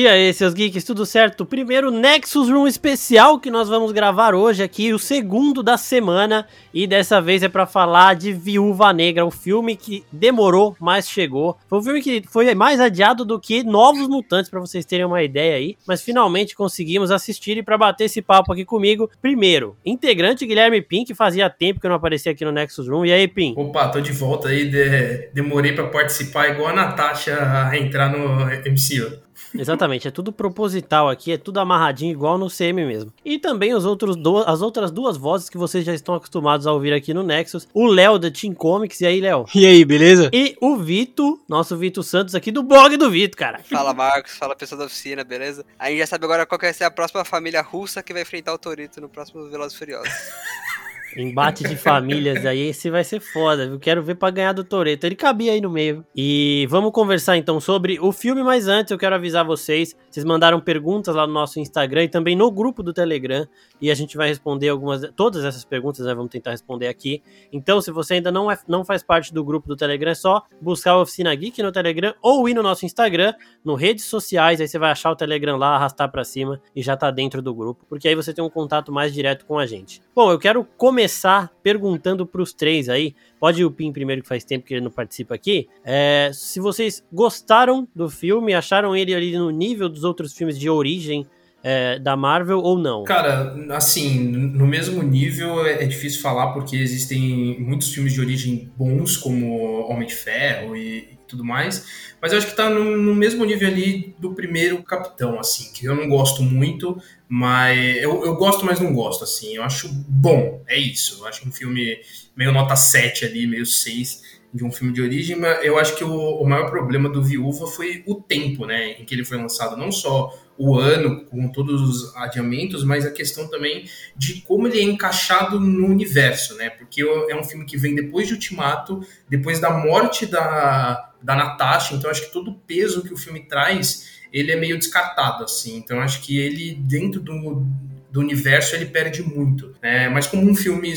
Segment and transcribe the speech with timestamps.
[0.00, 1.44] E aí, seus geeks, tudo certo?
[1.44, 6.86] Primeiro Nexus Room especial que nós vamos gravar hoje aqui, o segundo da semana, e
[6.86, 11.58] dessa vez é para falar de Viúva Negra, o filme que demorou, mas chegou.
[11.68, 15.22] Foi um filme que foi mais adiado do que Novos Mutantes, para vocês terem uma
[15.22, 20.46] ideia aí, mas finalmente conseguimos assistir e para bater esse papo aqui comigo, primeiro, integrante
[20.46, 23.04] Guilherme Pim, que fazia tempo que eu não aparecia aqui no Nexus Room.
[23.04, 23.52] E aí, Pim?
[23.54, 25.28] Opa, tô de volta aí, de...
[25.34, 27.36] demorei para participar igual a Natasha
[27.68, 29.28] a entrar no MCU.
[29.54, 33.12] Exatamente, é tudo proposital aqui, é tudo amarradinho igual no CM mesmo.
[33.24, 36.72] E também os outros do, as outras duas vozes que vocês já estão acostumados a
[36.72, 37.68] ouvir aqui no Nexus.
[37.74, 39.44] O Léo da Team Comics, e aí, Léo?
[39.54, 40.30] E aí, beleza?
[40.32, 43.60] E o Vito, nosso Vito Santos aqui do blog do Vito, cara.
[43.64, 45.64] Fala, Marcos, fala pessoal da oficina, beleza?
[45.78, 48.54] A gente já sabe agora qual vai ser a próxima família russa que vai enfrentar
[48.54, 50.10] o Torito no próximo Velozes Furiosos.
[51.16, 53.64] Embate de famílias aí, esse vai ser foda.
[53.64, 55.04] Eu quero ver pra ganhar do Toreto.
[55.04, 56.04] Ele cabia aí no meio.
[56.14, 59.96] E vamos conversar então sobre o filme, mas antes eu quero avisar vocês.
[60.08, 63.46] Vocês mandaram perguntas lá no nosso Instagram e também no grupo do Telegram.
[63.80, 66.14] E a gente vai responder algumas, todas essas perguntas, né?
[66.14, 67.22] Vamos tentar responder aqui.
[67.52, 70.44] Então, se você ainda não, é, não faz parte do grupo do Telegram, é só
[70.60, 74.60] buscar a Oficina Geek no Telegram ou ir no nosso Instagram, no redes sociais.
[74.60, 77.52] Aí você vai achar o Telegram lá, arrastar para cima e já tá dentro do
[77.52, 77.84] grupo.
[77.88, 80.00] Porque aí você tem um contato mais direto com a gente.
[80.14, 83.14] Bom, eu quero começar começar perguntando para os três aí.
[83.38, 85.66] Pode ir o Pim primeiro, que faz tempo que ele não participa aqui.
[85.82, 90.68] É, se vocês gostaram do filme, acharam ele ali no nível dos outros filmes de
[90.68, 91.26] origem
[91.62, 93.04] é, da Marvel ou não?
[93.04, 98.72] Cara, assim, no mesmo nível é, é, difícil falar porque existem muitos filmes de origem
[98.76, 103.14] bons, como Homem de Ferro e, tudo mais, mas eu acho que tá no, no,
[103.14, 108.34] mesmo nível ali do primeiro Capitão, assim, que eu não gosto muito, mas eu, eu
[108.34, 111.98] gosto, mas não gosto, assim, eu acho bom, é isso, eu acho um filme
[112.36, 116.02] meio nota 7 ali, meio 6 de um filme de origem, mas eu acho que
[116.02, 119.76] o, o maior problema do Viúva foi o tempo, né, em que ele foi lançado,
[119.76, 124.78] não só o ano com todos os adiamentos, mas a questão também de como ele
[124.78, 126.68] é encaixado no universo, né?
[126.68, 131.94] Porque é um filme que vem depois de Ultimato, depois da morte da, da Natasha,
[131.94, 135.78] então acho que todo o peso que o filme traz, ele é meio descartado, assim.
[135.78, 137.64] Então acho que ele, dentro do,
[138.10, 140.10] do universo, ele perde muito, né?
[140.10, 140.92] Mas como um filme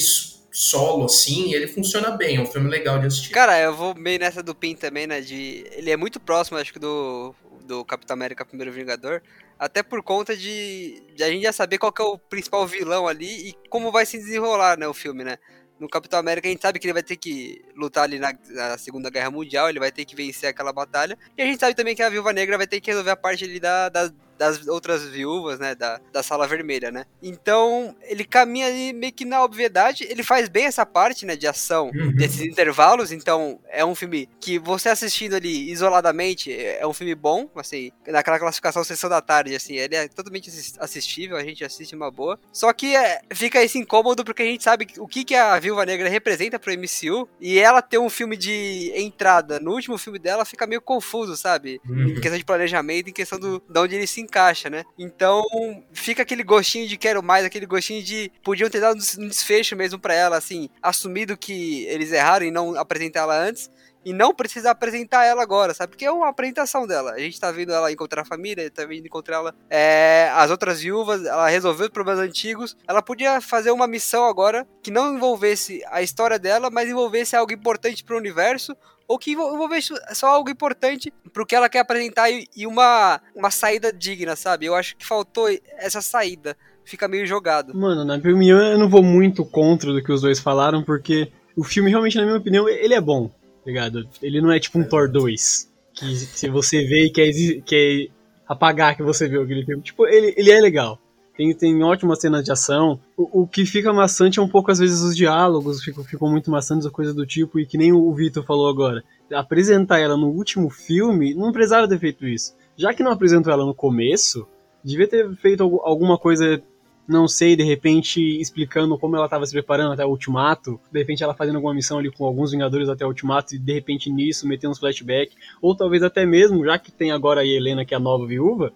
[0.51, 3.31] solo, assim, ele funciona bem, é um filme legal de assistir.
[3.31, 5.21] Cara, eu vou meio nessa do Pin também, né?
[5.21, 5.65] De.
[5.71, 7.33] Ele é muito próximo, acho que, do,
[7.65, 9.21] do Capitão América Primeiro Vingador.
[9.57, 13.49] Até por conta de, de, a gente já saber qual é o principal vilão ali
[13.49, 15.37] e como vai se desenrolar, né, o filme, né?
[15.79, 18.77] No Capitão América a gente sabe que ele vai ter que lutar ali na, na,
[18.77, 21.17] Segunda Guerra Mundial, ele vai ter que vencer aquela batalha.
[21.37, 23.43] E a gente sabe também que a Viúva Negra vai ter que resolver a parte
[23.43, 27.05] ali da, da das outras viúvas, né, da, da sala vermelha, né?
[27.21, 31.47] Então, ele caminha ali meio que na obviedade, ele faz bem essa parte, né, de
[31.47, 32.11] ação uhum.
[32.13, 37.49] desses intervalos, então é um filme que você assistindo ali isoladamente, é um filme bom,
[37.55, 42.11] assim, naquela classificação sessão da tarde, assim, ele é totalmente assistível, a gente assiste uma
[42.11, 42.39] boa.
[42.51, 45.85] Só que é, fica esse incômodo porque a gente sabe o que, que a Viúva
[45.85, 50.45] Negra representa pro MCU, e ela ter um filme de entrada no último filme dela
[50.45, 51.81] fica meio confuso, sabe?
[51.87, 52.09] Uhum.
[52.09, 54.83] Em questão de planejamento, em questão do, de onde ele se encaixa, né?
[54.97, 55.43] Então
[55.91, 59.99] fica aquele gostinho de quero mais, aquele gostinho de podiam ter dado um desfecho mesmo
[59.99, 63.69] para ela, assim, assumido que eles erraram e não apresentar ela antes.
[64.05, 65.91] E não precisa apresentar ela agora, sabe?
[65.91, 67.11] Porque é uma apresentação dela.
[67.13, 70.81] A gente tá vendo ela encontrar a família, tá vendo encontrar ela, é, as outras
[70.81, 72.75] viúvas, ela resolveu os problemas antigos.
[72.85, 77.53] Ela podia fazer uma missão agora que não envolvesse a história dela, mas envolvesse algo
[77.53, 78.75] importante pro universo
[79.13, 83.93] ou que envolvesse só algo importante pro que ela quer apresentar e uma, uma saída
[83.93, 84.65] digna, sabe?
[84.65, 85.47] Eu acho que faltou
[85.77, 86.57] essa saída.
[86.83, 87.77] Fica meio jogado.
[87.77, 91.31] Mano, na minha opinião, eu não vou muito contra do que os dois falaram, porque
[91.55, 94.09] o filme realmente, na minha opinião, ele é bom, tá ligado?
[94.19, 97.31] Ele não é tipo um Thor 2, que se você vê e quer,
[97.63, 98.07] quer
[98.47, 99.83] apagar que você viu aquele filme.
[99.83, 100.99] Tipo, ele, ele é legal.
[101.35, 102.99] Tem, tem ótimas cenas de ação.
[103.17, 106.51] O, o, que fica maçante é um pouco, às vezes, os diálogos ficam, ficam muito
[106.51, 109.03] maçantes, ou coisa do tipo, e que nem o Vitor falou agora.
[109.33, 112.53] Apresentar ela no último filme, não precisava ter feito isso.
[112.77, 114.47] Já que não apresentou ela no começo,
[114.83, 116.61] devia ter feito alguma coisa,
[117.07, 121.23] não sei, de repente explicando como ela estava se preparando até o Ultimato, de repente
[121.23, 124.47] ela fazendo alguma missão ali com alguns Vingadores até o Ultimato, e de repente nisso
[124.47, 127.97] meter uns flashbacks, ou talvez até mesmo, já que tem agora a Helena, que é
[127.97, 128.71] a nova viúva,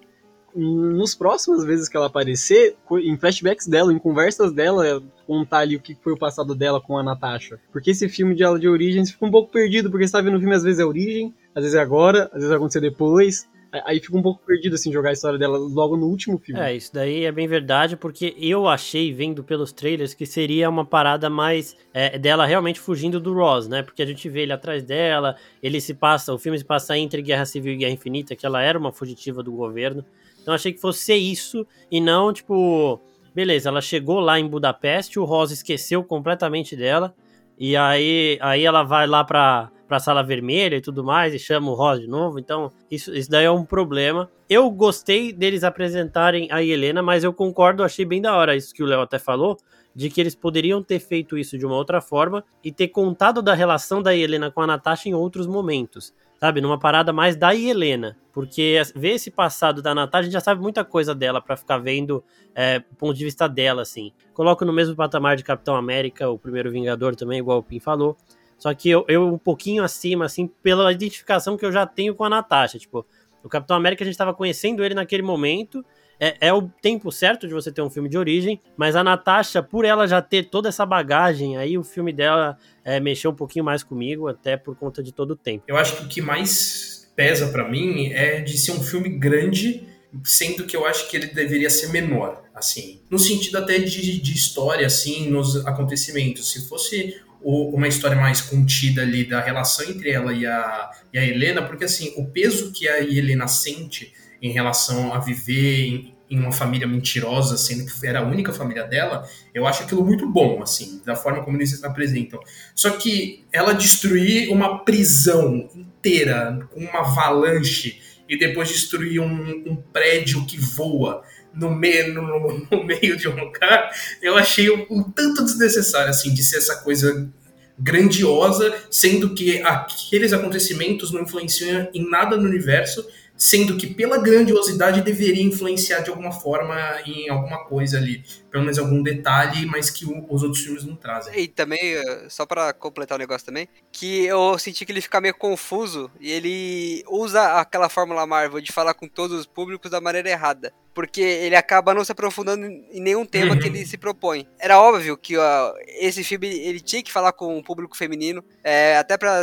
[0.57, 5.79] nos próximas vezes que ela aparecer, em flashbacks dela, em conversas dela, contar ali o
[5.79, 7.59] que foi o passado dela com a Natasha.
[7.71, 10.37] Porque esse filme de ela de origem fica um pouco perdido, porque você tá vendo
[10.37, 13.47] o filme às vezes é origem, às vezes é agora, às vezes vai acontecer depois.
[13.85, 16.59] Aí fica um pouco perdido, assim, jogar a história dela logo no último filme.
[16.59, 20.85] É, isso daí é bem verdade, porque eu achei, vendo pelos trailers, que seria uma
[20.85, 23.83] parada mais é, dela realmente fugindo do Ross, né?
[23.83, 27.21] Porque a gente vê ele atrás dela, ele se passa, o filme se passa entre
[27.21, 30.03] Guerra Civil e Guerra Infinita, que ela era uma fugitiva do governo.
[30.47, 33.01] Então achei que fosse isso e não, tipo,
[33.35, 37.13] beleza, ela chegou lá em Budapeste, o Ross esqueceu completamente dela,
[37.59, 41.71] e aí, aí ela vai lá pra pra sala vermelha e tudo mais, e chama
[41.71, 44.29] o Ross de novo, então isso, isso daí é um problema.
[44.49, 48.83] Eu gostei deles apresentarem a Helena, mas eu concordo, achei bem da hora isso que
[48.83, 49.57] o Léo até falou,
[49.95, 53.53] de que eles poderiam ter feito isso de uma outra forma e ter contado da
[53.53, 56.61] relação da Helena com a Natasha em outros momentos sabe?
[56.61, 58.17] Numa parada mais da Helena.
[58.31, 61.77] Porque ver esse passado da Natasha, a gente já sabe muita coisa dela para ficar
[61.79, 62.23] vendo
[62.53, 64.11] é, o ponto de vista dela, assim.
[64.33, 68.15] Coloco no mesmo patamar de Capitão América, o primeiro Vingador também, igual o Pim falou.
[68.57, 72.23] Só que eu, eu um pouquinho acima, assim, pela identificação que eu já tenho com
[72.23, 72.77] a Natasha.
[72.79, 73.05] Tipo,
[73.43, 75.83] o Capitão América a gente estava conhecendo ele naquele momento.
[76.19, 79.61] É, é, o tempo certo de você ter um filme de origem, mas a Natasha,
[79.61, 83.63] por ela já ter toda essa bagagem, aí o filme dela é, mexeu um pouquinho
[83.63, 85.63] mais comigo, até por conta de todo o tempo.
[85.67, 89.87] Eu acho que o que mais pesa para mim é de ser um filme grande,
[90.23, 94.33] sendo que eu acho que ele deveria ser menor, assim, no sentido até de, de
[94.33, 96.51] história, assim, nos acontecimentos.
[96.51, 101.25] Se fosse uma história mais contida ali da relação entre ela e a, e a
[101.25, 106.39] Helena, porque assim, o peso que a Helena sente em relação a viver em, em
[106.39, 110.61] uma família mentirosa, sendo que era a única família dela, eu acho aquilo muito bom,
[110.61, 112.39] assim, da forma como eles apresentam.
[112.75, 119.75] Só que ela destruir uma prisão inteira com uma avalanche e depois destruir um, um
[119.75, 121.23] prédio que voa
[121.53, 123.89] no meio, no, no, meio de um lugar,
[124.21, 127.31] eu achei um, um, tanto desnecessário, assim, de ser essa coisa
[127.79, 133.05] grandiosa, sendo que aqueles acontecimentos não influenciam em nada no universo
[133.37, 136.75] sendo que pela grandiosidade deveria influenciar de alguma forma
[137.05, 141.37] em alguma coisa ali, pelo menos algum detalhe, mas que os outros filmes não trazem.
[141.39, 145.21] E também, eh, só para completar o negócio também, que eu senti que ele fica
[145.21, 150.01] meio confuso e ele usa aquela fórmula Marvel de falar com todos os públicos da
[150.01, 153.59] maneira errada porque ele acaba não se aprofundando em nenhum tema uhum.
[153.59, 154.47] que ele se propõe.
[154.57, 158.97] Era óbvio que ó, esse filme ele tinha que falar com o público feminino, é,
[158.97, 159.41] até para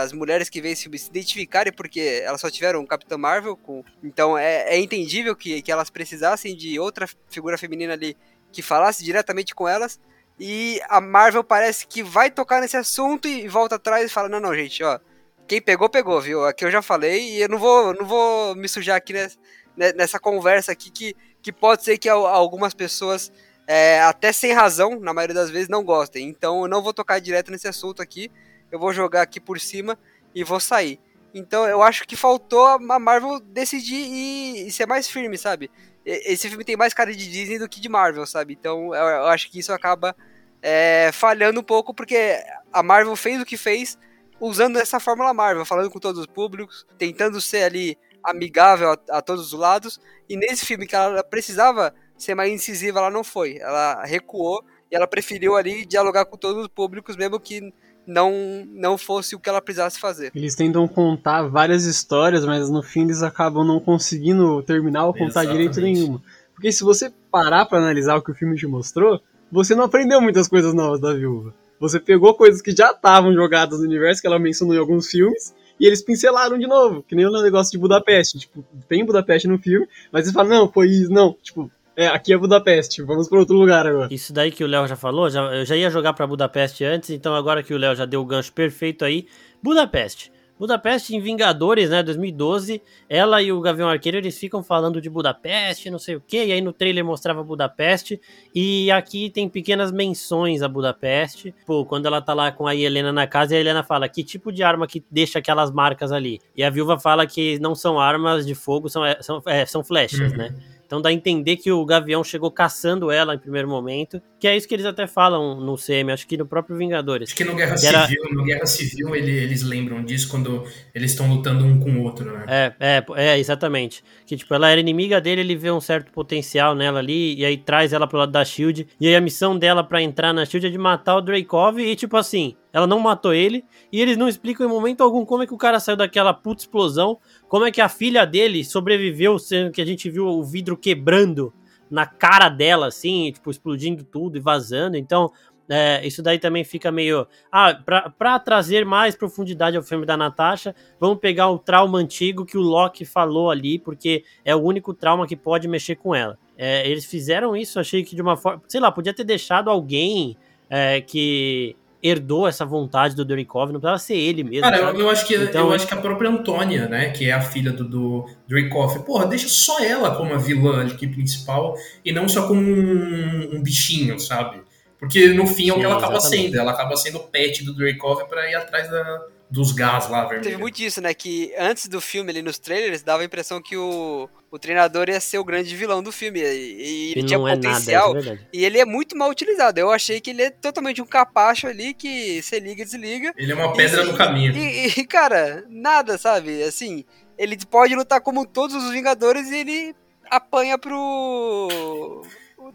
[0.00, 3.58] as mulheres que veem esse filme se identificarem, porque elas só tiveram um Capitão Marvel,
[3.58, 8.16] com, então é, é entendível que, que elas precisassem de outra figura feminina ali
[8.50, 10.00] que falasse diretamente com elas.
[10.40, 14.40] E a Marvel parece que vai tocar nesse assunto e volta atrás e fala: não,
[14.40, 14.98] não, gente, ó.
[15.46, 16.46] Quem pegou, pegou, viu?
[16.46, 19.42] Aqui eu já falei e eu não vou, não vou me sujar aqui nessa, né,
[19.76, 23.32] nessa conversa aqui que, que pode ser que algumas pessoas,
[23.66, 26.28] é, até sem razão, na maioria das vezes, não gostem.
[26.28, 28.30] Então eu não vou tocar direto nesse assunto aqui,
[28.70, 29.98] eu vou jogar aqui por cima
[30.34, 30.98] e vou sair.
[31.34, 35.70] Então eu acho que faltou a Marvel decidir e, e ser mais firme, sabe?
[36.04, 38.54] Esse filme tem mais cara de Disney do que de Marvel, sabe?
[38.54, 40.16] Então eu, eu acho que isso acaba
[40.62, 43.98] é, falhando um pouco, porque a Marvel fez o que fez
[44.40, 49.22] usando essa fórmula Marvel, falando com todos os públicos, tentando ser ali amigável a, a,
[49.22, 50.00] todos os lados.
[50.28, 53.58] E nesse filme que ela precisava ser mais incisiva, ela não foi.
[53.58, 57.72] Ela recuou e ela preferiu ali dialogar com todos os públicos, mesmo que
[58.06, 60.30] não não fosse o que ela precisasse fazer.
[60.34, 65.42] Eles tentam contar várias histórias, mas no fim eles acabam não conseguindo terminar ou contar
[65.44, 65.52] Exatamente.
[65.52, 66.22] direito nenhuma.
[66.54, 69.20] Porque se você parar para analisar o que o filme te mostrou,
[69.50, 71.54] você não aprendeu muitas coisas novas da viúva.
[71.78, 75.54] Você pegou coisas que já estavam jogadas no universo, que ela mencionou em alguns filmes,
[75.78, 78.38] e eles pincelaram de novo, que nem o negócio de Budapeste.
[78.38, 81.36] Tipo, tem Budapeste no filme, mas eles falam, não, foi isso, não.
[81.42, 84.12] Tipo, é, aqui é Budapeste, vamos para outro lugar agora.
[84.12, 87.10] Isso daí que o Léo já falou, já, eu já ia jogar para Budapeste antes,
[87.10, 89.26] então agora que o Léo já deu o gancho perfeito aí,
[89.62, 90.30] Budapeste.
[90.58, 95.90] Budapeste em Vingadores, né, 2012, ela e o Gavião Arqueiro, eles ficam falando de Budapeste,
[95.90, 98.20] não sei o que, e aí no trailer mostrava Budapeste,
[98.54, 103.12] e aqui tem pequenas menções a Budapeste, pô, quando ela tá lá com a Helena
[103.12, 106.40] na casa, e a Helena fala, que tipo de arma que deixa aquelas marcas ali?
[106.56, 109.84] E a viúva fala que não são armas de fogo, são, é, são, é, são
[109.84, 110.38] flechas, uhum.
[110.38, 110.54] né?
[110.86, 114.56] Então dá a entender que o Gavião chegou caçando ela em primeiro momento, que é
[114.56, 117.30] isso que eles até falam no CM, acho que no próprio Vingadores.
[117.30, 118.34] Acho que no Guerra que Civil, era...
[118.34, 122.30] no Guerra Civil ele, eles lembram disso quando eles estão lutando um com o outro,
[122.30, 122.44] né?
[122.46, 124.04] É, é, é, exatamente.
[124.24, 127.56] Que tipo, ela era inimiga dele, ele vê um certo potencial nela ali, e aí
[127.56, 130.68] traz ela pro lado da SHIELD, e aí a missão dela para entrar na SHIELD
[130.68, 134.28] é de matar o Dreykov, e tipo assim, ela não matou ele, e eles não
[134.28, 137.72] explicam em momento algum como é que o cara saiu daquela puta explosão, como é
[137.72, 141.52] que a filha dele sobreviveu, sendo que a gente viu o vidro quebrando
[141.90, 144.96] na cara dela, assim, tipo, explodindo tudo e vazando.
[144.96, 145.32] Então,
[145.68, 147.26] é, isso daí também fica meio.
[147.50, 152.44] Ah, pra, pra trazer mais profundidade ao filme da Natasha, vamos pegar o trauma antigo
[152.44, 156.38] que o Loki falou ali, porque é o único trauma que pode mexer com ela.
[156.56, 158.62] É, eles fizeram isso, achei que de uma forma.
[158.68, 160.36] Sei lá, podia ter deixado alguém
[160.70, 161.76] é, que
[162.06, 164.62] herdou essa vontade do Dracov, não precisava ser ele mesmo.
[164.62, 167.32] Cara, eu, eu, acho que, então, eu acho que a própria Antônia, né, que é
[167.32, 172.12] a filha do, do Dracov, porra, deixa só ela como a vilã aqui principal e
[172.12, 174.62] não só como um, um bichinho, sabe?
[174.98, 176.44] Porque no fim é o que ela acaba exatamente.
[176.44, 180.22] sendo, ela acaba sendo o pet do Dracov para ir atrás da, dos gás lá,
[180.22, 180.42] vermelho.
[180.42, 181.14] Teve muito isso, né?
[181.14, 185.20] Que antes do filme, ali nos trailers, dava a impressão que o, o treinador ia
[185.20, 186.40] ser o grande vilão do filme.
[186.40, 188.14] E, e ele tinha é potencial.
[188.14, 189.78] Nada, é e ele é muito mal utilizado.
[189.78, 193.32] Eu achei que ele é totalmente um capacho ali que você liga e desliga.
[193.36, 194.52] Ele é uma pedra e, no caminho.
[194.56, 196.62] E, e, cara, nada, sabe?
[196.62, 197.04] Assim,
[197.38, 199.96] ele pode lutar como todos os Vingadores e ele
[200.28, 202.22] apanha pro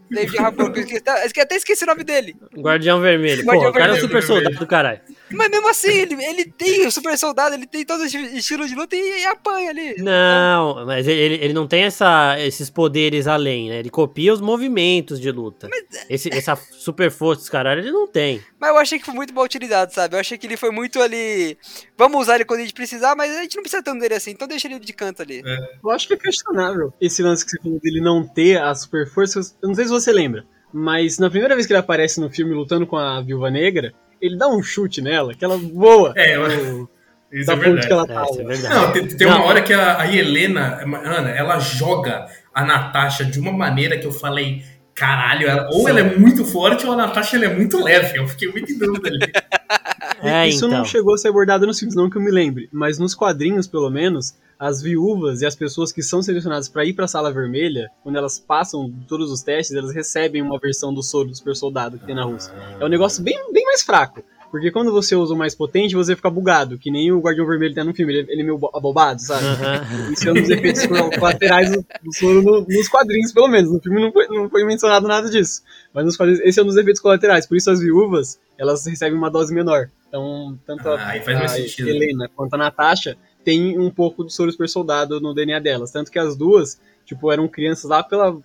[0.10, 2.36] David Harbour, que até esqueci o nome dele.
[2.58, 3.44] Guardião Vermelho.
[3.44, 5.02] Guardião Pô, o cara é um super soldado do caralho.
[5.30, 8.96] Mas mesmo assim, ele, ele tem o super soldado, ele tem todo estilo de luta
[8.96, 9.96] e, e apanha ali.
[10.02, 13.80] Não, mas ele, ele não tem essa, esses poderes além, né?
[13.80, 15.70] Ele copia os movimentos de luta.
[15.70, 16.06] Mas...
[16.10, 18.42] Esse, essa super força dos caralho, ele não tem.
[18.60, 20.16] Mas eu achei que foi muito mal utilizado, sabe?
[20.16, 21.58] Eu achei que ele foi muito ali.
[21.98, 24.32] Vamos usar ele quando a gente precisar, mas a gente não precisa tanto dele assim,
[24.32, 25.42] então deixa ele de canto ali.
[25.46, 25.58] É.
[25.84, 29.08] Eu acho que é questionável esse lance que você falou dele não ter a super
[29.08, 29.40] força.
[29.62, 32.54] Eu não sei se você lembra, mas na primeira vez que ele aparece no filme
[32.54, 36.14] lutando com a Viúva Negra, ele dá um chute nela, que ela voa.
[36.16, 36.90] É, eu...
[37.32, 37.88] Isso da é verdade.
[37.88, 38.76] Que ela tá, é, é verdade.
[38.76, 43.24] Não, tem, tem não, uma hora que a, a Helena, Ana, ela joga a Natasha
[43.24, 46.96] de uma maneira que eu falei, caralho, ela, ou ela é muito forte ou a
[46.98, 48.20] Natasha ela é muito leve.
[48.20, 49.20] Eu fiquei muito em dúvida ali.
[50.22, 50.80] É, Isso então.
[50.80, 53.68] não chegou a ser abordado nos filmes, não que eu me lembre, mas nos quadrinhos,
[53.68, 57.34] pelo menos, as viúvas e as pessoas que são selecionadas para ir para a sala
[57.34, 61.56] vermelha, quando elas passam todos os testes, elas recebem uma versão do soro do super
[61.56, 62.54] soldado que tem na Rússia.
[62.80, 64.24] É um negócio bem, bem mais fraco.
[64.52, 67.74] Porque quando você usa o mais potente, você fica bugado, que nem o Guardião Vermelho
[67.74, 69.46] tem no filme, ele, ele é meio abobado, sabe?
[69.46, 70.12] Uhum.
[70.12, 70.86] Isso é um dos efeitos
[71.18, 73.72] colaterais do, do soro no, nos quadrinhos, pelo menos.
[73.72, 75.64] No filme não foi, não foi mencionado nada disso.
[75.94, 77.48] Mas nos quadrinhos, esse é um dos efeitos colaterais.
[77.48, 79.90] Por isso as viúvas, elas recebem uma dose menor.
[80.12, 84.68] Então, tanto ah, a, a Helena quanto a Natasha tem um pouco do soro super
[84.68, 85.90] soldado no DNA delas.
[85.90, 88.38] Tanto que as duas, tipo, eram crianças lá pela,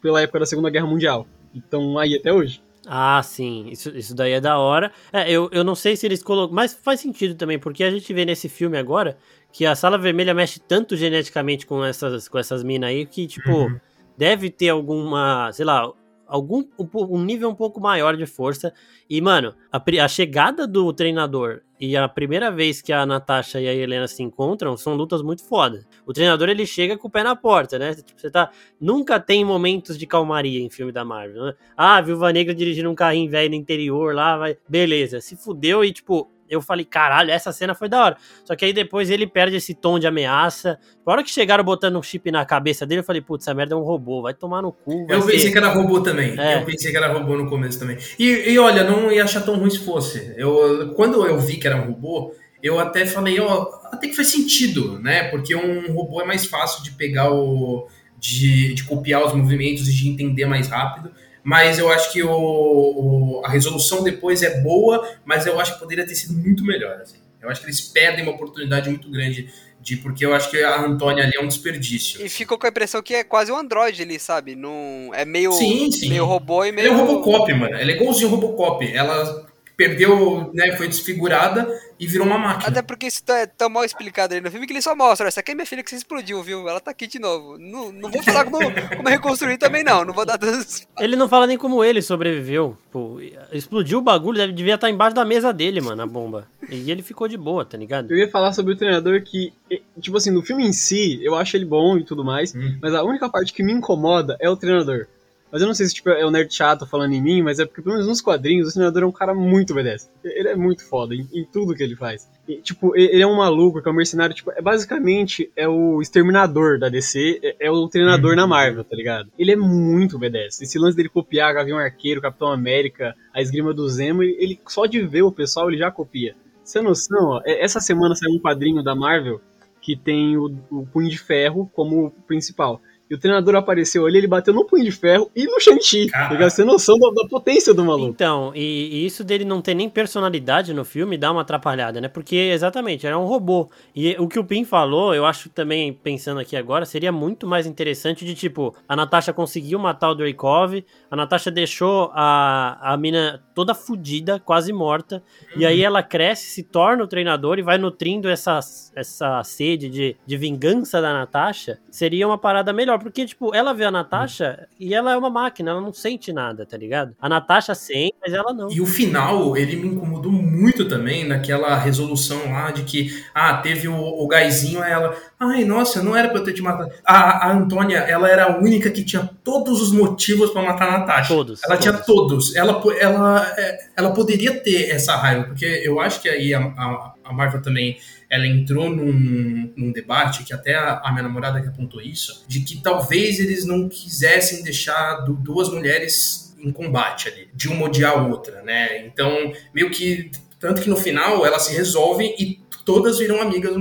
[0.00, 1.26] pela época da Segunda Guerra Mundial.
[1.54, 2.62] Então, aí até hoje.
[2.86, 4.90] Ah, sim, isso, isso daí é da hora.
[5.12, 6.56] É, eu, eu não sei se eles colocam.
[6.56, 9.18] Mas faz sentido também, porque a gente vê nesse filme agora
[9.52, 13.50] que a sala vermelha mexe tanto geneticamente com essas, com essas minas aí que, tipo,
[13.50, 13.78] uhum.
[14.16, 15.92] deve ter alguma, sei lá,
[16.30, 18.72] algum um nível um pouco maior de força.
[19.08, 23.68] E, mano, a, a, chegada do treinador e a primeira vez que a Natasha e
[23.68, 25.84] a Helena se encontram são lutas muito foda.
[26.06, 27.94] O treinador ele chega com o pé na porta, né?
[27.94, 28.50] Tipo, você tá.
[28.80, 31.54] Nunca tem momentos de calmaria em filme da Marvel, né?
[31.76, 34.56] Ah, Viúva Negra dirigindo um carrinho velho no interior lá, vai.
[34.68, 38.16] Beleza, se fudeu e, tipo, eu falei, caralho, essa cena foi da hora.
[38.44, 40.78] Só que aí depois ele perde esse tom de ameaça.
[41.06, 43.74] Na hora que chegaram botando um chip na cabeça dele, eu falei, putz, essa merda
[43.74, 45.06] é um robô, vai tomar no cu.
[45.08, 45.32] Eu ser...
[45.32, 46.38] pensei que era robô também.
[46.38, 46.56] É.
[46.60, 47.96] Eu pensei que era robô no começo também.
[48.18, 50.34] E, e, olha, não ia achar tão ruim se fosse.
[50.36, 54.28] Eu, quando eu vi que era um robô, eu até falei, ó, até que faz
[54.28, 55.24] sentido, né?
[55.30, 57.88] Porque um robô é mais fácil de pegar o.
[58.18, 61.10] de, de copiar os movimentos e de entender mais rápido
[61.42, 65.80] mas eu acho que o, o, a resolução depois é boa, mas eu acho que
[65.80, 67.00] poderia ter sido muito melhor.
[67.00, 67.18] Assim.
[67.40, 69.48] Eu acho que eles perdem uma oportunidade muito grande
[69.80, 72.24] de porque eu acho que a Antônia ali é um desperdício.
[72.24, 74.54] E ficou com a impressão que é quase um Android ali, sabe?
[74.54, 76.10] Não é meio sim, sim.
[76.10, 77.76] meio robô e meio Ele é um Robocop, mano.
[77.76, 78.86] Ele é igualzinho Robocop.
[78.86, 79.49] Ela
[79.80, 81.66] perdeu, né, foi desfigurada
[81.98, 82.68] e virou uma máquina.
[82.68, 85.40] Até porque isso tá, tão mal explicado aí no filme que ele só mostra, essa
[85.40, 86.68] aqui é minha filha que se explodiu, viu?
[86.68, 87.56] Ela tá aqui de novo.
[87.56, 88.58] Não, não vou falar como,
[88.94, 90.86] como reconstruir também não, não vou dar danos.
[90.98, 92.76] Ele não fala nem como ele sobreviveu.
[92.92, 93.18] Pô,
[93.52, 96.46] explodiu o bagulho, devia estar embaixo da mesa dele, mano, a bomba.
[96.68, 98.10] E ele ficou de boa, tá ligado?
[98.10, 99.50] Eu ia falar sobre o treinador que,
[99.98, 102.76] tipo assim, no filme em si, eu acho ele bom e tudo mais, hum.
[102.82, 105.06] mas a única parte que me incomoda é o treinador.
[105.50, 107.66] Mas eu não sei se tipo, é o nerd chato falando em mim, mas é
[107.66, 110.08] porque, pelo menos nos quadrinhos, o senador é um cara muito obedece.
[110.22, 112.30] Ele é muito foda em, em tudo que ele faz.
[112.46, 116.00] E, tipo, ele é um maluco, que é um mercenário, tipo, é basicamente é o
[116.00, 119.30] exterminador da DC, é, é o treinador na Marvel, tá ligado?
[119.38, 120.62] Ele é muito obedece.
[120.62, 124.86] Esse lance dele copiar Gavião Arqueiro, Capitão América, a esgrima do Zemo, ele, ele só
[124.86, 126.34] de ver o pessoal, ele já copia.
[126.62, 129.40] Você tem noção, ó, é, essa semana saiu um quadrinho da Marvel
[129.80, 132.80] que tem o, o Punho de Ferro como principal
[133.10, 136.10] e o treinador apareceu ali, ele bateu no Punho de Ferro e no Shang-Chi.
[136.10, 136.28] Tá?
[136.28, 138.10] Você tem noção da, da, potência do maluco.
[138.10, 142.06] Então, e, e, isso dele não ter nem personalidade no filme dá uma atrapalhada, né?
[142.06, 143.68] Porque, exatamente, era um robô.
[143.96, 147.66] E o que o Pim falou, eu acho também, pensando aqui agora, seria muito mais
[147.66, 153.42] interessante de, tipo, a Natasha conseguiu matar o Dreykov, a Natasha deixou a, a mina
[153.56, 155.22] toda fodida, quase morta,
[155.54, 155.62] uhum.
[155.62, 158.60] e aí ela cresce, se torna o treinador e vai nutrindo essa,
[158.94, 163.84] essa sede de, de vingança da Natasha, seria uma parada melhor, porque, tipo, ela vê
[163.84, 167.14] a Natasha e ela é uma máquina, ela não sente nada, tá ligado?
[167.20, 168.70] A Natasha sente, mas ela não.
[168.70, 173.88] E o final, ele me incomodou muito também naquela resolução lá de que, ah, teve
[173.88, 176.92] o, o gaizinho, ela, ai, nossa, não era pra eu ter te matado.
[177.02, 180.98] A, a Antônia, ela era a única que tinha todos os motivos para matar a
[180.98, 181.34] Natasha.
[181.34, 181.64] Todos.
[181.64, 181.82] Ela todos.
[181.82, 182.54] tinha todos.
[182.56, 187.14] Ela, ela, é, ela poderia ter essa raiva, porque eu acho que aí a, a,
[187.24, 191.68] a Marvel também ela entrou num, num debate que até a, a, minha namorada que
[191.68, 197.48] apontou isso, de que talvez eles não quisessem deixar do, duas mulheres em combate ali,
[197.54, 199.06] de uma odiar a outra, né?
[199.06, 200.30] Então, meio que
[200.60, 203.74] tanto que no final elas se resolvem e todas viram amigas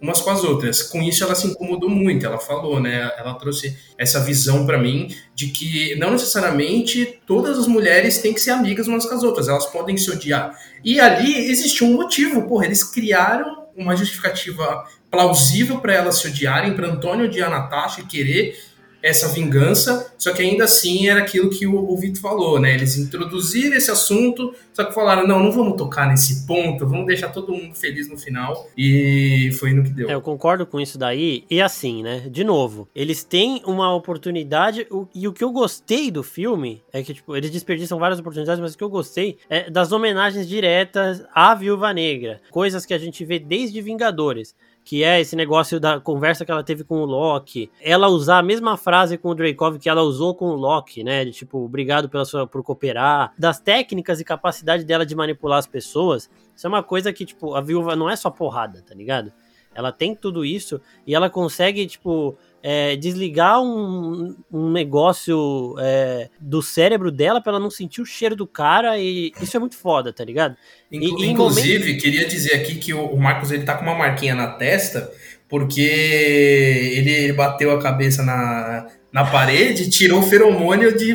[0.00, 0.82] umas com as outras.
[0.82, 3.10] Com isso ela se incomodou muito, ela falou, né?
[3.16, 8.40] Ela trouxe essa visão para mim de que não necessariamente todas as mulheres têm que
[8.40, 10.56] ser amigas umas com as outras, elas podem se odiar.
[10.84, 16.74] E ali existiu um motivo, porra, eles criaram uma justificativa plausível para elas se odiarem,
[16.74, 18.56] para Antônio odiar a Natasha e querer
[19.04, 22.72] essa vingança, só que ainda assim era aquilo que o, o Vitor falou, né?
[22.72, 27.28] Eles introduziram esse assunto, só que falaram, não, não vamos tocar nesse ponto, vamos deixar
[27.28, 30.08] todo mundo feliz no final, e foi no que deu.
[30.08, 34.86] É, eu concordo com isso daí, e assim, né, de novo, eles têm uma oportunidade,
[35.14, 38.72] e o que eu gostei do filme é que, tipo, eles desperdiçam várias oportunidades, mas
[38.72, 43.22] o que eu gostei é das homenagens diretas à Viúva Negra, coisas que a gente
[43.22, 44.54] vê desde Vingadores
[44.84, 47.70] que é esse negócio da conversa que ela teve com o Loki.
[47.80, 51.24] Ela usar a mesma frase com o Dreykov que ela usou com o Loki, né?
[51.24, 53.32] De tipo, obrigado pela sua, por cooperar.
[53.38, 56.28] Das técnicas e capacidade dela de manipular as pessoas.
[56.54, 59.32] Isso é uma coisa que, tipo, a viúva não é só porrada, tá ligado?
[59.74, 66.62] Ela tem tudo isso e ela consegue, tipo, é, desligar um, um negócio é, do
[66.62, 70.14] cérebro dela pra ela não sentir o cheiro do cara e isso é muito foda,
[70.14, 70.56] tá ligado?
[70.90, 72.00] Inclu e, inclusive, momento...
[72.00, 75.12] queria dizer aqui que o, Marcos ele tá com uma marquinha na testa
[75.46, 81.14] porque ele, ele bateu a cabeça na, na parede tirou o feromônio de,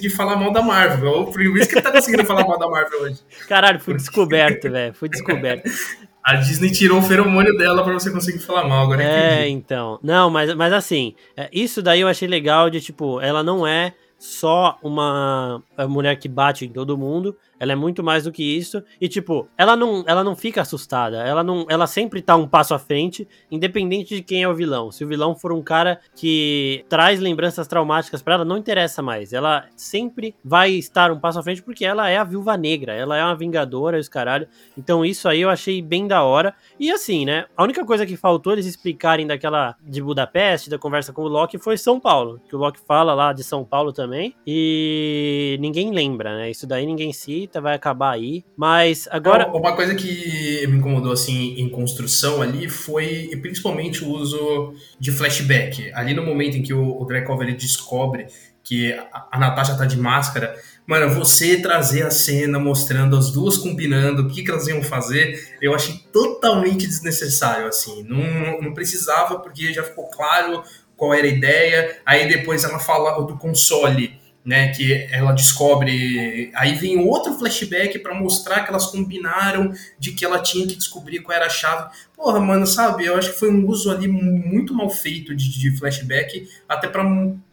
[0.00, 1.24] de falar mal da Marvel.
[1.26, 3.20] Por isso que ele tá conseguindo falar mal da Marvel hoje.
[3.48, 4.92] Caralho, fui descoberto, velho.
[4.92, 5.70] Fui descoberto.
[6.30, 9.98] A Disney tirou o feromônio dela para você conseguir falar mal, agora É, então.
[10.00, 13.94] Não, mas, mas assim, é, isso daí eu achei legal de, tipo, ela não é
[14.16, 18.82] só uma mulher que bate em todo mundo, ela é muito mais do que isso.
[18.98, 21.18] E, tipo, ela não, ela não fica assustada.
[21.18, 24.90] Ela não, ela sempre tá um passo à frente, independente de quem é o vilão.
[24.90, 29.34] Se o vilão for um cara que traz lembranças traumáticas para ela, não interessa mais.
[29.34, 32.94] Ela sempre vai estar um passo à frente porque ela é a viúva negra.
[32.94, 34.48] Ela é uma vingadora os caralho.
[34.78, 36.54] Então, isso aí eu achei bem da hora.
[36.78, 37.44] E assim, né?
[37.54, 41.58] A única coisa que faltou eles explicarem daquela de Budapeste, da conversa com o Loki,
[41.58, 42.40] foi São Paulo.
[42.48, 44.34] Que o Loki fala lá de São Paulo também.
[44.46, 46.50] E ninguém lembra, né?
[46.50, 48.44] Isso daí ninguém cita vai acabar aí.
[48.54, 49.48] Mas agora.
[49.48, 55.90] Uma coisa que me incomodou assim em construção ali foi principalmente o uso de flashback.
[55.94, 58.26] Ali no momento em que o, o Drekov ele descobre
[58.62, 60.54] que a, a Natasha tá de máscara,
[60.86, 65.56] mano, você trazer a cena mostrando as duas combinando o que, que elas iam fazer,
[65.60, 68.04] eu achei totalmente desnecessário, assim.
[68.04, 70.62] Não, não precisava, porque já ficou claro
[70.96, 71.98] qual era a ideia.
[72.04, 78.14] Aí depois ela fala do console né, que ela descobre, aí vem outro flashback para
[78.14, 81.90] mostrar que elas combinaram de que ela tinha que descobrir qual era a chave.
[82.16, 83.04] Porra, mano, sabe?
[83.04, 87.04] Eu acho que foi um uso ali muito mal feito de, de flashback, até para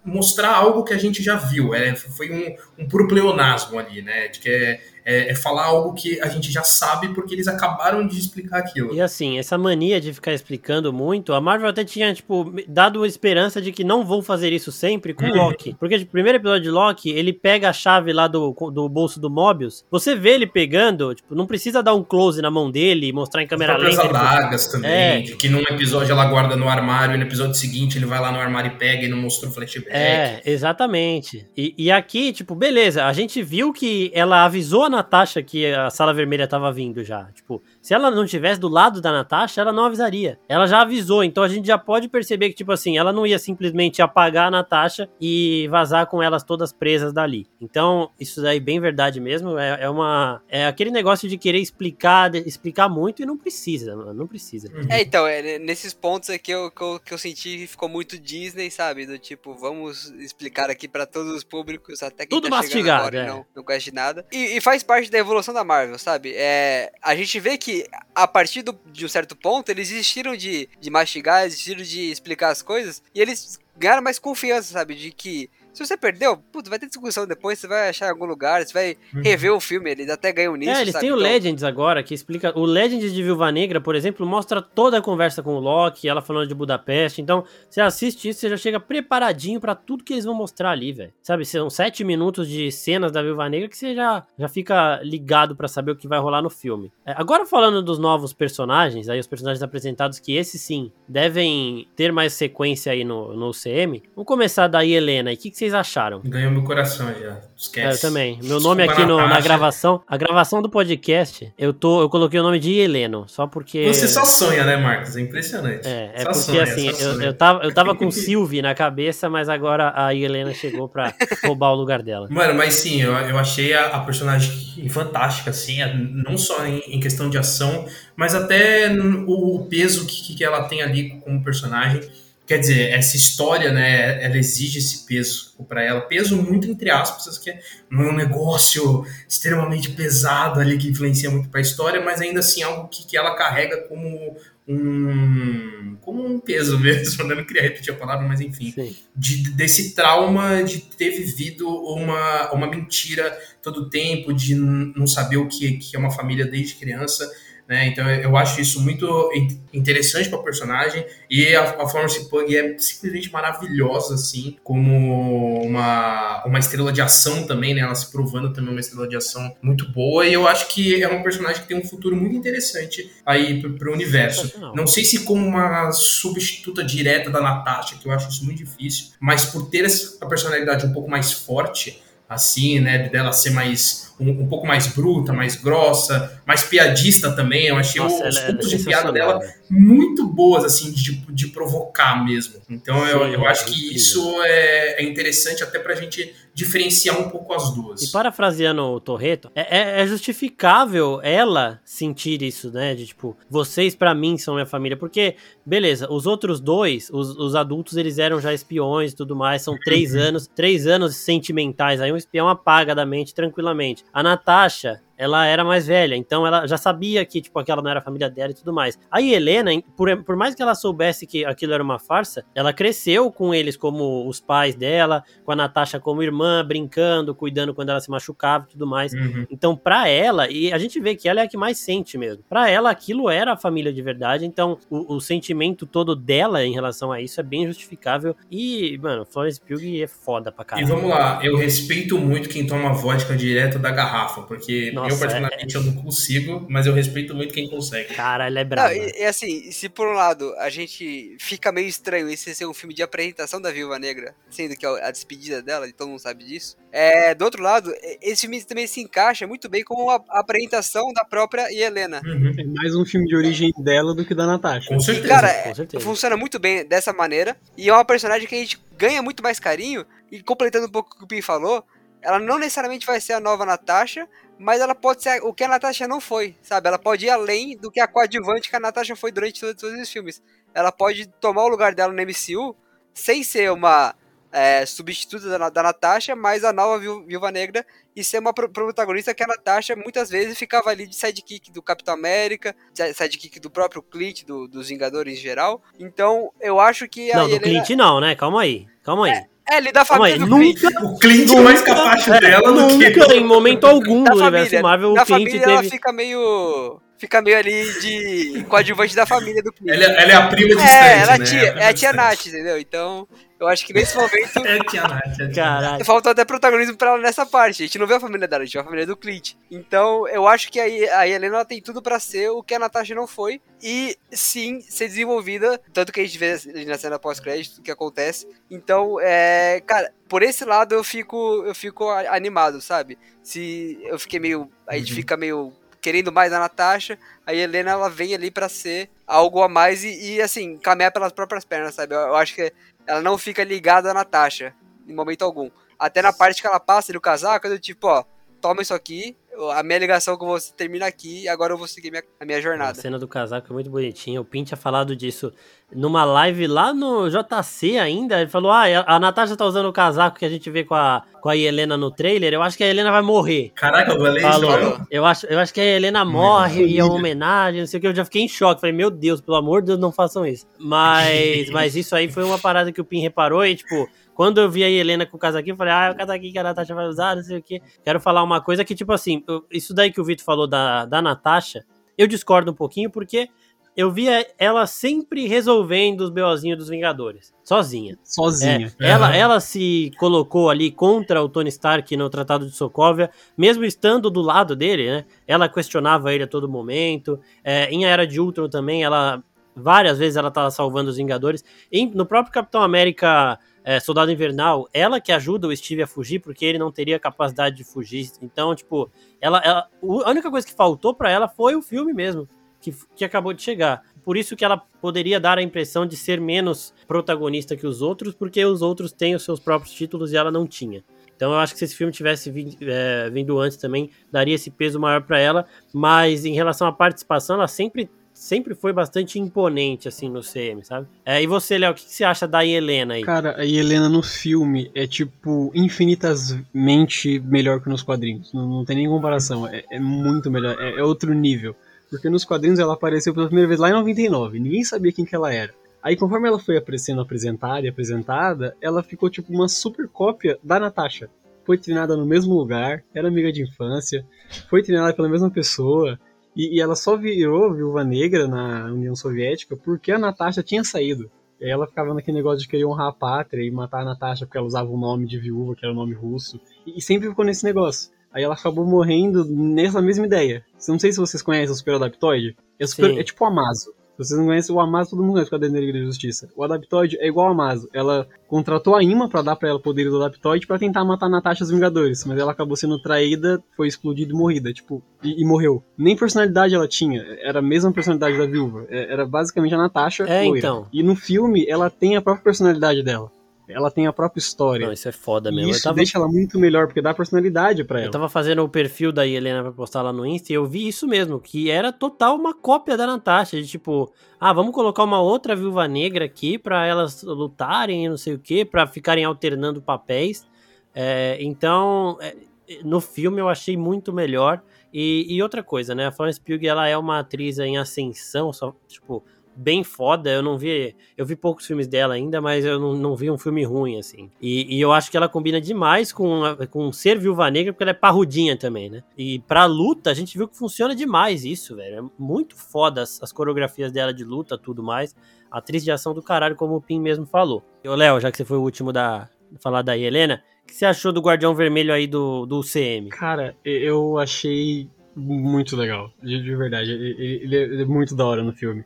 [0.04, 1.74] mostrar algo que a gente já viu.
[1.74, 4.30] É, foi um, um puro pleonasmo ali, né?
[4.30, 8.06] De que é, é, é, falar algo que a gente já sabe porque eles acabaram
[8.06, 8.94] de explicar aquilo.
[8.94, 13.08] E assim, essa mania de ficar explicando muito, a Marvel até tinha, tipo, dado a
[13.08, 15.36] esperança de que não vão fazer isso sempre com uhum.
[15.36, 15.78] Loki.
[15.80, 19.18] Porque o tipo, primeiro episódio de Loki, ele pega a chave lá do, do bolso
[19.18, 23.08] do Mobius, você vê ele pegando, tipo, não precisa dar um close na mão dele
[23.08, 24.02] e mostrar em câmera lenta.
[24.02, 25.22] As adagas também, é.
[25.22, 28.40] que num episódio ela guarda no armário e no episódio seguinte ele vai lá no
[28.40, 29.96] armário e pega e não mostrou flashback.
[29.96, 31.48] É, exatamente.
[31.56, 35.90] E, e aqui, tipo, beleza, a gente viu que ela avisou a Natasha que a
[35.90, 37.26] sala vermelha tava vindo já.
[37.34, 40.40] Tipo, se ela não tivesse do lado da Natasha, ela não avisaria.
[40.50, 43.40] Ela já avisou, então a gente já pode perceber que, tipo assim, ela não ia
[43.40, 47.48] simplesmente apagar a Natasha e vazar com elas todas presas dali.
[47.62, 49.58] Então, isso daí bem verdade mesmo.
[49.58, 50.42] É, é uma.
[50.50, 54.14] É aquele negócio de querer explicar, de, explicar muito e não precisa, mano.
[54.14, 54.70] Não precisa.
[54.70, 54.94] precisa.
[54.94, 58.72] É, então, é, nesses pontos aqui eu, que, eu, que eu senti ficou muito Disney,
[58.72, 59.06] sabe?
[59.06, 63.00] Do tipo, vamos explicar aqui pra todos os públicos, até quem Tudo tá mastigado, chegando
[63.00, 63.28] agora e é.
[63.28, 64.26] não, não conhece de nada.
[64.32, 66.34] E, e faz parte da evolução da Marvel, sabe?
[66.36, 70.68] É, a gente vê que a partir do- de um certo ponto, eles desistiram de,
[70.80, 74.96] de mastigar, desistiram de explicar as coisas, e eles ganharam mais confiança, sabe?
[74.96, 78.26] De que se você perdeu, puto, vai ter discussão depois, você vai achar em algum
[78.26, 81.28] lugar, você vai rever o filme, eles até ganham nisso, é, eles têm o Então-
[81.32, 82.58] Legends agora, que explica.
[82.58, 86.22] O Legends de Viúva Negra, por exemplo, mostra toda a conversa com o Loki, ela
[86.22, 87.22] falando de Budapeste.
[87.22, 90.92] Então, você assiste isso, você já chega preparadinho pra tudo que eles vão mostrar ali,
[90.92, 91.14] velho.
[91.22, 95.56] Sabe, são sete minutos de cenas da Viúva Negra que você já, já fica ligado
[95.56, 96.92] pra saber o que vai rolar no filme.
[97.06, 102.12] É, agora, falando dos novos personagens, aí os personagens apresentados, que esses sim devem ter
[102.12, 104.02] mais sequência aí no, no CM.
[104.16, 105.32] Vamos começar daí, Helena.
[105.32, 106.22] E o que, que vocês acharam?
[106.24, 107.38] Ganhou meu coração já.
[107.56, 107.88] Esquece.
[107.88, 108.40] É, eu também.
[108.44, 112.40] Meu nome Desculpa, aqui no- na gravação, a gravação do podcast, eu tô, eu coloquei
[112.40, 115.16] o nome de Heleno, só porque Você só sonha, né, Marcos?
[115.16, 115.88] É impressionante.
[115.88, 119.30] é, é Só porque sonha, assim, eu, eu tava, eu tava com Sylvie na cabeça,
[119.30, 122.28] mas agora a Helena chegou pra roubar o lugar dela.
[122.30, 125.80] Mano, mas sim, eu, eu achei a, a personagem fantástica, assim,
[126.26, 130.64] não só em, em questão de ação, mas até o, o peso que, que ela
[130.64, 132.02] tem ali como personagem.
[132.48, 136.00] Quer dizer, essa história, né, ela exige esse peso pra ela.
[136.02, 137.60] Peso muito entre aspas, que é
[137.92, 142.64] não é um negócio extremamente pesado ali que influencia muito pra história, mas ainda assim
[142.64, 147.24] algo que, que ela carrega como um, como um peso mesmo.
[147.26, 147.34] né?
[147.34, 148.72] Eu não queria repetir a palavra, mas enfim
[149.16, 155.38] de- desse trauma de ter vivido uma, uma mentira todo o tempo, de não saber
[155.38, 157.30] o que, que é uma família desde criança.
[157.68, 157.88] Né?
[157.88, 162.46] Então eu acho isso muito in- interessante para o personagem e a, a Florence Pugh
[162.56, 167.82] é simplesmente maravilhosa assim, como uma, uma estrela de ação também, né?
[167.82, 171.10] Ela se provando também uma estrela de ação muito boa e eu acho que é
[171.10, 174.58] um personagem que tem um futuro muito interessante aí para o universo.
[174.74, 179.08] Não sei se como uma substituta direta da Natasha, que eu acho isso muito difícil,
[179.20, 184.30] mas por ter essa personalidade um pouco mais forte, assim, né, dela ser mais um,
[184.30, 187.68] um pouco mais bruta, mais grossa, mais piadista também.
[187.68, 189.54] Eu achei Nossa, os ela é pontos de piada dela velho.
[189.70, 192.56] muito boas, assim, de, de provocar mesmo.
[192.70, 193.96] Então eu, Sim, eu é acho que incrível.
[193.96, 198.02] isso é, é interessante até pra gente diferenciar um pouco as duas.
[198.02, 202.96] E parafraseando o Torreto, é, é- é justificável ela sentir isso, né?
[202.96, 204.98] De tipo, vocês pra mim são minha família.
[204.98, 209.62] Porque, beleza, os outros dois, os, os adultos, eles eram já espiões e tudo mais.
[209.62, 212.02] São três anos, três anos sentimentais.
[212.02, 214.04] Aí um espião apaga da mente tranquilamente.
[214.12, 215.00] A Natasha.
[215.18, 218.30] Ela era mais velha, então ela já sabia que, tipo, aquela não era a família
[218.30, 218.98] dela e tudo mais.
[219.10, 223.32] A Helena, por, por mais que ela soubesse que aquilo era uma farsa, ela cresceu
[223.32, 228.00] com eles como os pais dela, com a Natasha como irmã, brincando, cuidando quando ela
[228.00, 229.14] se machucava e tudo mais.
[229.14, 229.46] Uhum.
[229.50, 232.44] Então, pra ela, e a gente vê que ela é a que mais sente mesmo.
[232.48, 234.46] Pra ela, aquilo era a família de verdade.
[234.46, 238.36] Então, o, o sentimento todo dela em relação a isso é bem justificável.
[238.52, 240.88] E, mano, Florence Pugh é foda pra E caralho.
[240.88, 245.76] vamos lá, eu respeito muito quem toma vodka direto da garrafa, porque Nossa, eu particularmente
[245.76, 248.14] eu não consigo, mas eu respeito muito quem consegue.
[248.14, 248.94] Cara, ela é Não, brava.
[248.96, 252.74] e, e assim, se por um lado a gente fica meio estranho esse ser um
[252.74, 256.20] filme de apresentação da Viúva Negra, sendo que é a despedida dela, e todo mundo
[256.20, 260.10] sabe disso, é, do outro lado, e- esse filme também se encaixa muito bem com
[260.10, 262.22] a, a apresentação da própria Helena.
[262.26, 262.54] Uhum.
[262.58, 264.90] É mais um filme de origem dela do que da Natasha.
[264.90, 265.28] Com certeza.
[265.28, 266.04] Cara, com certeza.
[266.04, 269.60] funciona muito bem dessa maneira, e é uma personagem que a gente ganha muito mais
[269.60, 271.84] carinho, e completando um pouco o que o Pim falou,
[272.22, 274.28] ela não necessariamente vai ser a nova Natasha,
[274.60, 276.88] mas ela pode ser o que a Natasha não foi, sabe?
[276.88, 280.00] Ela pode ir além do que a coadjuvante que a Natasha foi durante todos, todos
[280.00, 280.42] os filmes.
[280.74, 282.76] Ela pode tomar o lugar dela no MCU
[283.14, 284.14] sem ser uma
[284.52, 288.70] é, substituta da, da Natasha, mas a nova Viú- Viúva Negra e ser uma pro-
[288.70, 293.60] protagonista que a Natasha muitas vezes ficava ali de sidekick do Capitão América, de- sidekick
[293.60, 295.82] do próprio Clint, do- dos Vingadores em geral.
[296.00, 298.36] Então, eu acho que a Não, do Helena- Clint não, né?
[298.36, 298.88] Calma aí.
[299.04, 299.46] Calma aí.
[299.70, 300.82] É, ele da família do Clint.
[300.82, 303.10] Nunca, O Clint é mais capacho é, dela do que.
[303.10, 304.82] nunca, em momento algum Da do universo família.
[304.82, 305.90] Marvel, o da Clint família ela teve...
[305.90, 307.02] fica meio.
[307.20, 309.92] Fica meio ali de coadjuvante da família do Clint.
[309.92, 311.46] Ela, ela é a prima de É, ela é né?
[311.46, 312.78] tia, é a tia Nath, entendeu?
[312.78, 313.28] Então,
[313.60, 315.24] eu acho que nesse momento É a tia Nath.
[315.28, 315.56] é tia Nath.
[315.56, 316.06] Caralho.
[316.06, 317.84] faltou até protagonismo pra ela nessa parte.
[317.84, 319.54] A gente não vê a família dela, a gente vê a família do Clint.
[319.72, 323.16] Então, eu acho que a, a Helena tem tudo pra ser o que a Natasha
[323.16, 323.62] não foi.
[323.82, 325.80] E sim, ser desenvolvida.
[325.94, 328.48] Tanto que a gente vê na cena pós-crédito o que acontece.
[328.70, 329.82] Então, é.
[329.86, 333.18] Cara, por esse lado eu fico, eu fico animado, sabe?
[333.44, 334.70] Se eu fiquei meio.
[334.88, 335.16] A gente Uhum.
[335.16, 339.68] fica meio querendo mais a Natasha, a Helena ela vem ali pra ser algo a
[339.68, 342.16] mais e, e, assim, caminhar pelas próprias pernas, sabe?
[342.16, 342.72] Eu, eu acho que
[343.08, 344.76] ela não fica ligada à Natasha
[345.08, 345.72] em momento algum.
[345.98, 348.24] Até na parte que ela passa do casaco, é do tipo, ó,
[348.62, 349.36] toma isso aqui,
[349.72, 352.58] a minha ligação com você termina aqui e agora eu vou seguir minha, a minha
[352.58, 352.96] A jornada.
[353.02, 354.40] cena do casaco é muito bonitinha.
[354.40, 355.52] O Pin tinha falado disso
[355.94, 358.40] numa live lá no JC ainda.
[358.42, 361.24] Ele falou: Ah, a Natasha tá usando o casaco que a gente vê com a,
[361.42, 362.54] com a Helena no trailer.
[362.54, 363.72] Eu acho que a Helena vai morrer.
[363.76, 364.70] Caraca, eu falei isso, Falou.
[364.72, 365.08] mano.
[365.10, 368.02] Eu acho, eu acho que a Helena morre e é uma homenagem, não sei o
[368.02, 368.08] que.
[368.08, 368.82] Eu já fiquei em choque.
[368.82, 370.66] Falei, meu Deus, pelo amor de Deus, não façam isso.
[370.80, 374.70] Mas, mas isso aí foi uma parada que o Pin reparou e, tipo, quando eu
[374.70, 376.94] vi a Helena com o casaquinho, eu falei, ah, é o casaquinho que a Natasha
[376.94, 377.82] vai usar, não sei o que.
[378.04, 381.06] Quero falar uma coisa que, tipo assim, eu- isso daí que o Vitor falou da,
[381.06, 381.84] da Natasha,
[382.16, 383.50] eu discordo um pouquinho, porque
[383.96, 388.16] eu via ela sempre resolvendo os BOzinhos dos Vingadores, sozinha.
[388.24, 388.94] Sozinha.
[389.02, 393.84] É, ela, ela se colocou ali contra o Tony Stark no Tratado de Sokovia, mesmo
[393.84, 395.26] estando do lado dele, né?
[395.48, 397.40] Ela questionava ele a todo momento.
[397.64, 399.44] É, em A Era de Ultron também, ela
[399.76, 401.64] várias vezes ela tava salvando os Vingadores.
[401.92, 406.40] Em- no próprio Capitão América é, Soldado Invernal, ela que ajuda o Steve a fugir,
[406.40, 408.30] porque ele não teria capacidade de fugir.
[408.42, 409.88] Então, tipo, ela, ela-
[410.26, 412.50] a única coisa que faltou pra ela foi o filme mesmo
[412.82, 414.02] que, que acabou de chegar.
[414.26, 418.36] Por isso que ela poderia dar a impressão de ser menos protagonista que os outros,
[418.36, 421.02] porque os outros têm os seus próprios títulos e ela não tinha.
[421.36, 424.70] Então eu acho que se esse filme tivesse vindo, é, vindo antes também, daria esse
[424.70, 425.66] peso maior pra ela.
[425.94, 431.08] Mas em relação à participação, ela sempre, sempre foi bastante imponente, assim, no CM, sabe?
[431.26, 433.24] É, e você, Léo, o que, que você acha da Helena aí?
[433.24, 438.54] Cara, a Helena no filme é tipo infinitamente melhor que nos quadrinhos.
[438.54, 439.68] Não, não tem nem comparação.
[439.68, 440.78] É, é muito melhor.
[440.80, 441.76] É, é outro nível.
[442.12, 444.60] Porque nos quadrinhos ela apareceu pela primeira vez lá em 99.
[444.60, 445.74] Ninguém sabia quem que ela era.
[446.02, 450.80] Aí conforme ela foi sendo apresentada e apresentada, ela ficou tipo uma super cópia da
[450.80, 451.28] Natasha.
[451.66, 454.26] Foi treinada no mesmo lugar, era amiga de infância,
[454.70, 456.18] foi treinada pela mesma pessoa.
[456.58, 461.30] E, e ela só virou viúva negra na União Soviética porque a Natasha tinha saído.
[461.60, 464.46] E aí ela ficava naquele negócio de querer honrar a pátria e matar a Natasha
[464.46, 466.60] porque ela usava o nome de viúva, que era o nome russo.
[466.86, 468.12] E, e sempre ficou nesse negócio.
[468.32, 470.64] Aí ela acabou morrendo nessa mesma ideia.
[470.88, 472.56] Não sei se vocês conhecem o Super Adaptoide.
[472.80, 473.94] É, super- é tipo o Amazo.
[474.18, 476.50] Se vocês não conhecem o Amazo, todo mundo conhece o Caderno Negra da Justiça.
[476.56, 477.88] O Adaptoide é igual ao Amazo.
[477.94, 481.30] Ela contratou a Ima pra dar pra ela poderes do Adaptoide pra tentar matar a
[481.30, 482.26] Natasha os Vingadores.
[482.26, 484.74] Mas ela acabou sendo traída, foi explodida e morrida.
[484.74, 485.84] Tipo, e, e morreu.
[485.96, 487.22] Nem personalidade ela tinha.
[487.42, 488.86] Era a mesma personalidade da viúva.
[488.90, 490.58] É- Era basicamente a Natasha É, loira.
[490.58, 490.88] então.
[490.92, 493.32] E no filme, ela tem a própria personalidade dela.
[493.68, 494.86] Ela tem a própria história.
[494.86, 495.72] Não, isso é foda E mesmo.
[495.72, 498.12] isso eu tava, deixa ela muito melhor, porque dá personalidade pra eu ela.
[498.12, 501.06] tava fazendo o perfil da Helena pra postar lá no Insta e eu vi isso
[501.08, 505.56] mesmo, que era total uma cópia da Natasha, de tipo, ah, vamos colocar uma outra
[505.56, 510.48] viúva negra aqui pra elas lutarem e não sei o que, pra ficarem alternando papéis.
[510.96, 512.36] É, então, é,
[512.84, 514.62] no filme eu achei muito melhor.
[514.94, 516.08] E, e outra coisa, né?
[516.08, 519.24] A Florence Pugh, ela é uma atriz em ascensão, só, tipo,
[519.58, 520.30] bem foda.
[520.30, 520.96] Eu não vi.
[521.18, 524.30] Eu vi poucos filmes dela ainda, mas eu não, não vi um filme ruim, assim.
[524.42, 527.84] E, e eu acho que ela combina demais com, a- com ser viúva negra, porque
[527.84, 529.04] ela é parrudinha também, né?
[529.18, 532.06] E pra luta, a gente viu que funciona demais isso, velho.
[532.06, 535.16] É muito foda as, as coreografias dela de luta, tudo mais.
[535.50, 537.64] Atriz de ação do caralho, como o Pim mesmo falou.
[537.84, 539.30] E, Léo, já que você foi o último da
[539.62, 543.08] falar da Helena, o que você achou do Guardião Vermelho aí do, do CM?
[543.10, 546.92] Cara, eu achei muito legal, de, de verdade.
[546.92, 548.84] Ele, ele é muito da hora no filme.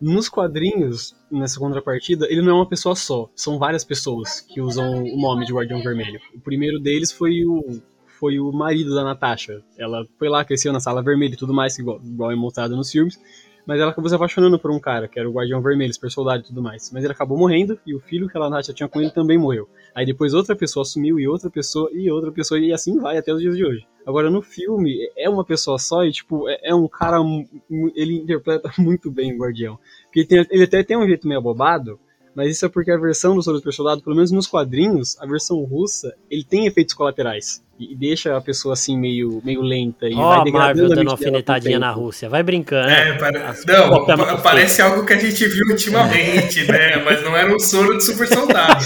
[0.00, 3.30] Nos quadrinhos, nessa contrapartida, ele não é uma pessoa só.
[3.34, 6.20] São várias pessoas que usam o nome de Guardião Vermelho.
[6.34, 7.80] O primeiro deles foi o
[8.18, 9.62] foi o marido da Natasha.
[9.76, 12.90] Ela foi lá, cresceu na sala vermelha e tudo mais, igual, igual é mostrado nos
[12.90, 13.20] filmes.
[13.66, 16.42] Mas ela acabou se apaixonando por um cara, que era o Guardião Vermelho, super soldado
[16.42, 16.90] e tudo mais.
[16.92, 19.68] Mas ele acabou morrendo e o filho que a Natasha tinha com ele também morreu.
[19.94, 23.32] Aí depois outra pessoa assumiu e outra pessoa e outra pessoa e assim vai até
[23.32, 23.86] os dias de hoje.
[24.06, 27.18] Agora no filme é uma pessoa só e tipo é, é um cara
[27.94, 29.78] ele interpreta muito bem o Guardião.
[30.04, 31.98] Porque ele, tem- ele até tem um jeito meio abobado,
[32.34, 35.26] mas isso é porque a versão do Soro Super Soldado, pelo menos nos quadrinhos, a
[35.26, 40.14] versão russa, ele tem efeitos colaterais e, deixa a pessoa assim meio meio lenta e
[40.14, 41.90] Ó, vai a degradando Marvel dando alfinetadinha na.
[41.90, 42.28] Rússia.
[42.28, 43.10] Vai brincando, né?
[43.10, 46.96] É, pare- As não, pa- parece algo que a gente viu ultimamente, né?
[47.04, 48.84] Mas não era um soro de super soldado.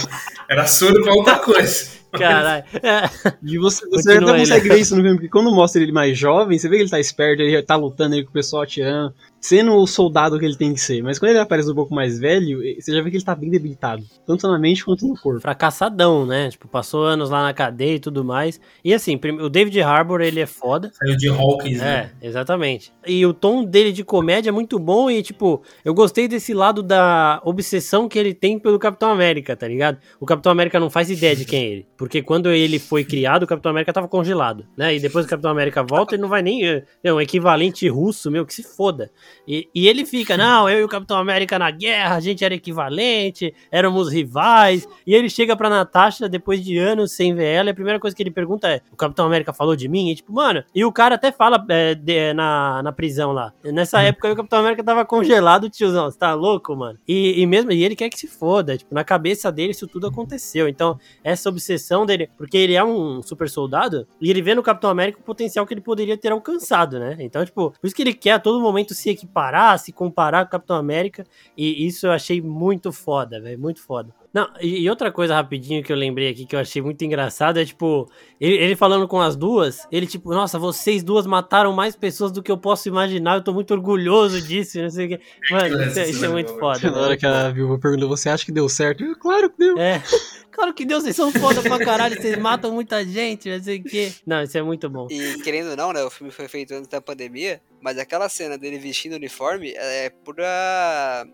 [0.49, 1.99] Era soro pra outra coisa.
[2.11, 2.65] Caralho.
[2.83, 3.11] É.
[3.43, 6.17] E você, você até aí, consegue ver isso no filme, porque quando mostra ele mais
[6.19, 9.13] jovem, você vê que ele tá esperto, ele tá lutando aí com o pessoal atirando,
[9.41, 11.03] sendo o soldado que ele tem que ser.
[11.03, 13.51] Mas quando ele aparece um pouco mais velho, você já vê que ele tá bem
[13.51, 15.41] debilitado, tanto na mente quanto no corpo.
[15.41, 16.51] fracassadão, né?
[16.51, 18.61] Tipo, passou anos lá na cadeia e tudo mais.
[18.85, 20.91] E assim, o David Harbour, ele é foda.
[20.93, 22.11] Saiu de Hawkins, né?
[22.21, 22.93] É, exatamente.
[23.07, 26.83] E o tom dele de comédia é muito bom e, tipo, eu gostei desse lado
[26.83, 29.99] da obsessão que ele tem pelo Capitão América, tá ligado?
[30.21, 31.87] O Capitão América não faz ideia de quem é ele.
[31.97, 34.95] Porque quando ele foi criado, o Capitão América tava congelado, né?
[34.95, 36.65] E depois o Capitão América volta, ele não vai nem...
[37.03, 39.11] É um equivalente russo, meu, que se foda.
[39.47, 42.55] E, e ele fica, não, eu e o Capitão América na guerra, a gente era
[42.55, 44.87] equivalente, éramos rivais.
[45.07, 48.15] E ele chega pra Natasha depois de anos sem ver ela, e a primeira coisa
[48.17, 50.11] que ele pergunta é: o Capitão América falou de mim?
[50.11, 53.53] E tipo, mano, e o cara até fala é, de- na, na prisão lá.
[53.65, 56.99] Nessa época o Capitão América tava congelado, tiozão, você tá louco, mano?
[57.07, 60.07] E, e mesmo, e ele quer que se foda, tipo, na cabeça dele isso tudo
[60.07, 60.69] aconteceu.
[60.69, 64.91] Então, essa obsessão dele, porque ele é um super soldado, e ele vê no Capitão
[64.91, 67.17] América o potencial que ele poderia ter alcançado, né?
[67.21, 70.49] Então, tipo, por isso que ele quer a todo momento se equiparar, se comparar com
[70.49, 71.27] o Capitão América,
[71.57, 74.15] e isso eu achei muito foda, velho, muito foda.
[74.33, 77.65] Não, e, outra coisa rapidinho que eu lembrei aqui que eu achei muito engraçado é,
[77.65, 78.09] tipo,
[78.41, 82.43] ele, ele falando com as duas, ele, tipo, nossa, vocês duas mataram mais pessoas do
[82.43, 85.21] que eu posso imaginar, eu tô muito orgulhoso disso, não sei o que.
[85.51, 86.79] Mano, isso, é- isso é muito foda.
[86.91, 89.03] Na hora que a viúva perguntou, você acha que deu certo?
[89.03, 89.79] Eu, claro que deu.
[89.79, 90.03] É.
[90.59, 93.85] Claro que Deus, vocês são foda pra caralho, vocês matam muita gente, não sei o
[93.85, 94.13] quê.
[94.27, 95.07] Não, isso é muito bom.
[95.09, 96.03] E querendo ou não, né?
[96.03, 100.11] O filme foi feito antes da pandemia, mas aquela cena dele vestindo o uniforme é
[100.11, 100.45] pura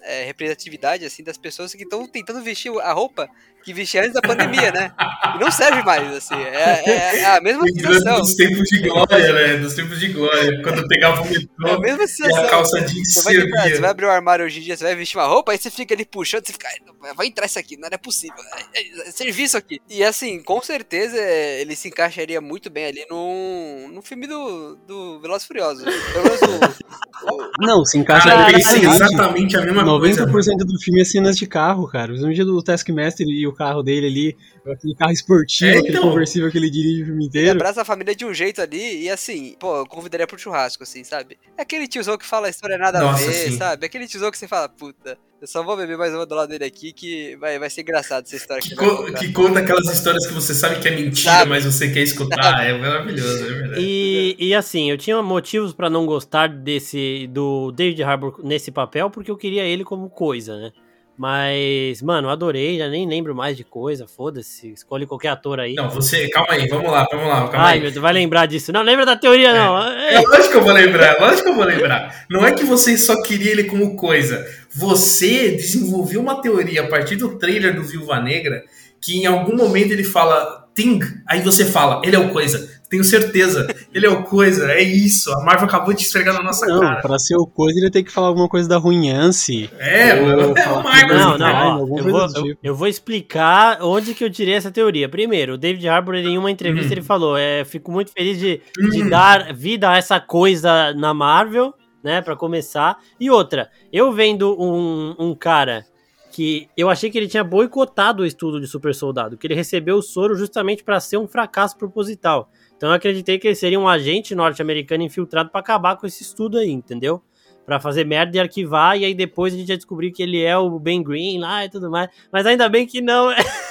[0.03, 3.29] é, representatividade, assim, das pessoas que estão tentando vestir a roupa
[3.65, 4.93] que vestia antes da pandemia, né?
[5.35, 6.35] E não serve mais, assim.
[6.35, 8.21] É, é- é a mesma sensação.
[8.21, 9.57] dos tempos de glória, né?
[9.57, 10.63] Dos tempos de glória.
[10.63, 13.81] Quando pegava o É a metrô mesma e a calça jeans Você vai, entrar, você
[13.81, 15.95] vai abrir o armário hoje em dia, você vai vestir uma roupa, aí você fica
[15.95, 18.37] ali puxando, você fica, "Ai, não, vai entrar isso aqui, não é possível,
[18.75, 19.81] é, é- é serviço aqui.
[19.89, 24.77] E assim, com certeza é, ele se encaixaria muito bem ali num, num filme do,
[24.87, 25.85] do Velozes e Furiosos.
[25.85, 29.15] Pelo menos o, o- Não, se encaixa Cara, pensei perfeitamente.
[29.15, 30.27] exatamente a mesma coisa.
[30.27, 32.09] 90% do filme é cenas de carro, cara.
[32.09, 34.37] Principalmente do Taskmaster e o carro dele ali,
[34.71, 36.11] aquele carro esportivo, É, aquele então.
[36.11, 37.51] conversível que ele dirige o filme ele inteiro.
[37.53, 41.05] abraça a família de um jeito ali e assim, pô, eu convidaria pro churrasco, assim,
[41.05, 41.39] sabe?
[41.57, 43.57] É aquele tiozão que fala a história nada Nossa, a ver, sim.
[43.59, 43.87] sabe?
[43.87, 46.65] Aquele tiozão que você fala, puta, eu só vou beber mais uma do lado dele
[46.65, 49.61] aqui que vai, vai ser engraçado essa história que, Que, ele vai co- que conta
[49.61, 51.51] aquelas histórias que você sabe que é mentira, Sabe.
[51.51, 52.65] mas você quer escutar.
[52.67, 53.75] É maravilhoso, é verdade.
[53.87, 59.11] E, e assim, eu tinha motivos pra não gostar desse do David Harbour nesse papel,
[59.11, 60.73] porque eu queria ele como coisa, né?
[61.17, 65.75] Mas, mano, adorei, já nem lembro mais de coisa, foda-se, escolhe qualquer ator aí.
[65.75, 66.29] Não, você.
[66.29, 67.81] Calma aí, vamos lá, vamos lá, calma Ai, aí.
[67.81, 68.73] meu Deus, vai lembrar disso.
[68.73, 69.81] Não, lembra da teoria, não.
[69.81, 72.25] É lógico que eu vou lembrar, lógico que eu vou lembrar.
[72.29, 74.45] Não é que você só queria ele como coisa.
[74.71, 78.65] Você desenvolveu uma teoria a partir do trailer do Viúva Negra
[79.05, 80.99] que em algum momento ele fala Thing,
[81.29, 82.74] aí você fala, ele é o coisa.
[82.95, 85.33] Tenho certeza, ele é o coisa, é isso.
[85.33, 87.01] A Marvel acabou de esfregar na nossa Não, cara.
[87.01, 89.69] pra ser o coisa, ele ia ter que falar alguma coisa da ruinhance.
[89.81, 91.19] É, Ou é o Marvel.
[91.19, 92.59] Não, não, ó, eu coisa vou, do eu, tipo.
[92.63, 95.09] eu vou explicar onde que eu tirei essa teoria.
[95.09, 96.93] Primeiro, o David Harbour, em uma entrevista, Uhum.
[96.93, 98.61] ele falou: é, fico muito feliz de,
[98.93, 99.09] de Hum.
[99.11, 102.97] dar vida a essa coisa na Marvel, né, pra começar.
[103.19, 105.85] E outra, eu vendo um, um cara
[106.33, 109.97] que eu achei que ele tinha boicotado o estudo de super soldado, que ele recebeu
[109.97, 112.49] o soro justamente pra ser um fracasso proposital.
[112.85, 116.59] Então eu acreditei que ele seria um agente norte-americano infiltrado pra acabar com esse estudo
[116.59, 117.23] aí, entendeu?
[117.65, 120.55] Pra fazer merda e arquivar, e aí depois a gente ia descobrir que ele é
[120.59, 122.11] o Ben Green lá e tudo mais.
[122.31, 123.31] Mas ainda bem que não.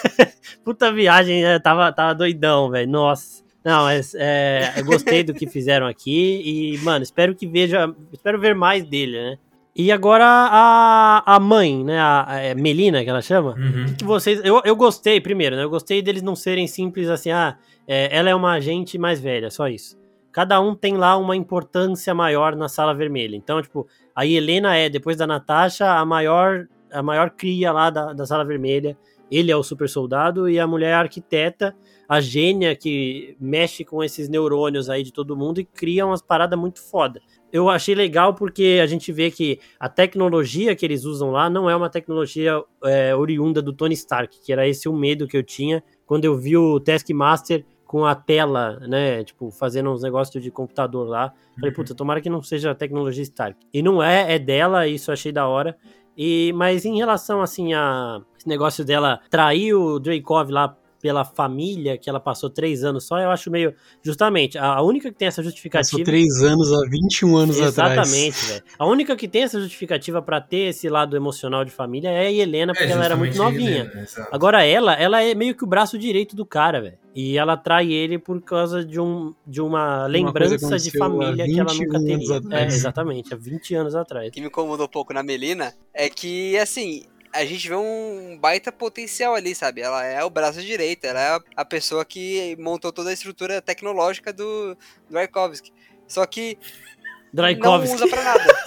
[0.65, 1.59] Puta viagem, né?
[1.59, 2.89] tava, tava doidão, velho.
[2.89, 3.43] Nossa.
[3.63, 7.93] Não, mas é, eu gostei do que fizeram aqui e, mano, espero que veja.
[8.11, 9.37] Espero ver mais dele, né?
[9.75, 11.99] E agora a, a mãe, né?
[11.99, 13.51] A, a é Melina, que ela chama.
[13.51, 13.93] Uhum.
[13.95, 14.41] que vocês.
[14.43, 15.63] Eu, eu gostei, primeiro, né?
[15.63, 19.49] Eu gostei deles não serem simples assim, ah, é, ela é uma agente mais velha,
[19.49, 19.97] só isso.
[20.31, 23.35] Cada um tem lá uma importância maior na sala vermelha.
[23.35, 28.13] Então, tipo, a Helena é, depois da Natasha, a maior, a maior cria lá da,
[28.13, 28.97] da sala vermelha.
[29.29, 31.75] Ele é o super soldado e a mulher é a arquiteta,
[32.07, 36.57] a gênia que mexe com esses neurônios aí de todo mundo e cria umas paradas
[36.57, 37.21] muito foda.
[37.51, 41.69] Eu achei legal porque a gente vê que a tecnologia que eles usam lá não
[41.69, 45.43] é uma tecnologia é, oriunda do Tony Stark, que era esse o medo que eu
[45.43, 50.49] tinha quando eu vi o Taskmaster com a tela, né, tipo, fazendo uns negócios de
[50.49, 51.31] computador lá.
[51.53, 51.75] Falei, Uhum.
[51.75, 53.55] puta, tomara que não seja a tecnologia Stark.
[53.71, 55.77] E não é, é dela, isso achei da hora.
[56.17, 61.97] E, mas em relação, assim, a esse negócio dela trair o Dreykov lá pela família,
[61.97, 63.75] que ela passou três anos só, eu acho meio...
[64.01, 65.91] Justamente, a única que tem essa justificativa...
[65.91, 67.97] Passou três anos há 21 anos atrás.
[67.97, 68.63] Exatamente, velho.
[68.79, 72.31] A única que tem essa justificativa pra ter esse lado emocional de família é a
[72.31, 73.81] Helena, porque ela era muito novinha.
[73.81, 74.07] Helena.
[74.31, 76.97] Agora ela, ela é meio que o braço direito do cara, velho.
[77.13, 81.59] E ela trai ele por causa de, um, de uma lembrança de aconteceu família que
[81.59, 82.59] ela 21 nunca teria.
[82.59, 84.29] É, exatamente, há 20 anos atrás.
[84.29, 88.37] O que me incomodou um pouco na Melina é que, assim, a gente vê um
[88.39, 89.81] baita potencial ali, sabe?
[89.81, 93.61] Ela é o braço direito, ela é a- a pessoa que montou toda a estrutura
[93.61, 94.77] tecnológica do,
[95.09, 95.71] do Arkovsky.
[96.07, 97.95] Só que não Draikovsky.
[97.95, 98.55] usa pra nada.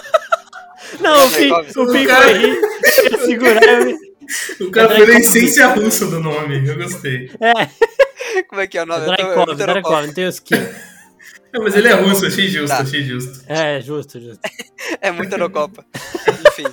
[1.01, 1.81] Não, o Fim, Draikovsky.
[1.81, 3.83] O cara- foi rir, segurar.
[4.61, 5.39] O cara É foi na Draikovsky.
[5.39, 7.31] essência russa do nome, eu gostei.
[7.41, 9.03] É, Como é que é o nome?
[9.03, 10.55] Eu Draikov, Draikov, não tem os que.
[11.53, 12.83] Não, mas ele é russo, achei justo, Tá.
[12.83, 13.45] achei justo.
[13.49, 14.41] É, justo, justo.
[15.01, 15.85] É muita no Copa.
[16.49, 16.67] Enfim.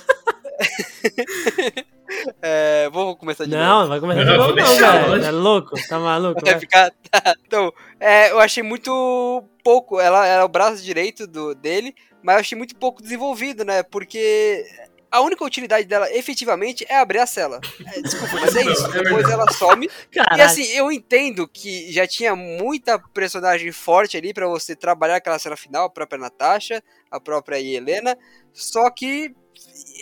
[2.42, 3.64] É, vou começar de novo.
[3.64, 5.10] Não, vai começar de Não, novo vou não, velho.
[5.10, 5.26] lógico.
[5.26, 5.88] É louco?
[5.88, 6.42] Tá maluco?
[6.42, 6.60] Vai Vai.
[6.60, 6.92] ficar.
[7.10, 7.36] tá.
[7.46, 10.00] Então, é, eu achei muito pouco.
[10.00, 13.82] Ela era o braço direito do, dele, mas eu achei muito pouco desenvolvido, né?
[13.84, 14.64] Porque
[15.10, 17.60] a única utilidade dela efetivamente é abrir a cela.
[17.96, 18.86] É, desculpa, mas é isso.
[18.88, 19.04] É.
[19.04, 19.86] Depois ela some.
[20.12, 20.44] E Caralho.
[20.44, 25.56] assim, eu entendo que já tinha muita personagem forte ali pra você trabalhar aquela cena
[25.56, 28.18] final, a própria Natasha, a própria Helena,
[28.52, 29.34] só que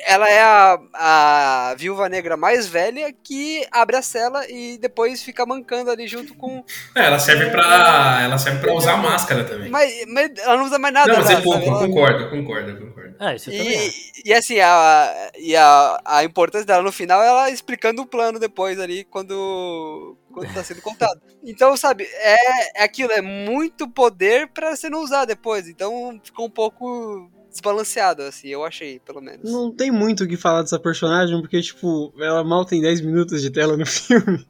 [0.05, 5.45] ela é a, a viúva negra mais velha que abre a cela e depois fica
[5.45, 6.63] mancando ali junto com.
[6.95, 8.19] É, ela serve pra.
[8.23, 9.69] Ela serve pra usar máscara também.
[9.69, 11.11] Mas, mas ela não usa mais nada.
[11.11, 13.15] não, mas é pouco, concordo, concordo, concordo.
[13.19, 13.49] É, isso.
[13.51, 13.91] E,
[14.25, 18.39] e assim, a, e a, a importância dela no final é ela explicando o plano
[18.39, 21.21] depois ali, quando, quando tá sendo contado.
[21.43, 25.69] Então, sabe, é, é aquilo, é muito poder pra você não usar depois.
[25.69, 29.51] Então ficou um pouco desbalanceado, assim, eu achei, pelo menos.
[29.51, 33.41] Não tem muito o que falar dessa personagem, porque, tipo, ela mal tem 10 minutos
[33.41, 34.45] de tela no filme.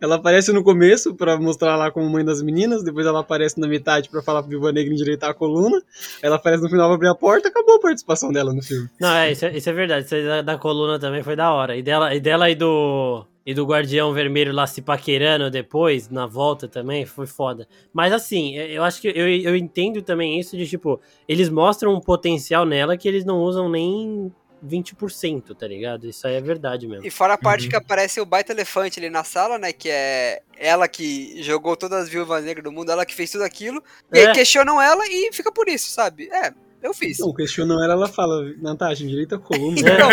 [0.00, 3.68] Ela aparece no começo pra mostrar lá como mãe das meninas, depois ela aparece na
[3.68, 5.82] metade pra falar pro Viúva Negra endireitar a coluna,
[6.22, 8.88] ela aparece no final pra abrir a porta, acabou a participação dela no filme.
[8.98, 10.06] Não, é, isso é, isso é verdade.
[10.06, 11.76] Isso aí da, da coluna também foi da hora.
[11.76, 13.26] E dela e, dela e do.
[13.48, 17.66] E do Guardião Vermelho lá se paquerando depois, na volta também, foi foda.
[17.94, 22.00] Mas assim, eu acho que eu, eu entendo também isso de, tipo, eles mostram um
[22.00, 24.30] potencial nela que eles não usam nem
[24.62, 26.06] 20%, tá ligado?
[26.06, 27.06] Isso aí é verdade mesmo.
[27.06, 27.70] E fora a parte Uhum.
[27.70, 29.72] que aparece o baita elefante ali na sala, né?
[29.72, 33.44] Que é ela que jogou todas as viúvas negras do mundo, ela que fez tudo
[33.44, 33.82] aquilo.
[34.12, 34.26] E É.
[34.28, 36.28] aí questionam ela e fica por isso, sabe?
[36.30, 37.18] É, eu fiz.
[37.18, 39.78] Não, questionam ela, ela fala, Natasha, endireita a coluna.
[39.78, 40.10] Então,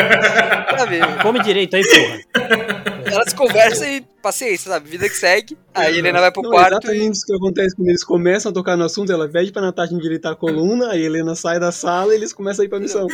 [0.78, 0.99] sabe?
[1.22, 2.86] Come direito aí, porra.
[3.05, 4.89] Elas conversam e paciência, sabe?
[4.89, 5.55] Vida que segue.
[5.74, 8.53] Aí a Helena vai pro Não, quarto exatamente isso que acontece quando eles começam a
[8.53, 12.13] tocar no assunto, ela pede pra Natasha endireitar a coluna, a Helena sai da sala
[12.13, 13.07] e eles começam a ir pra missão.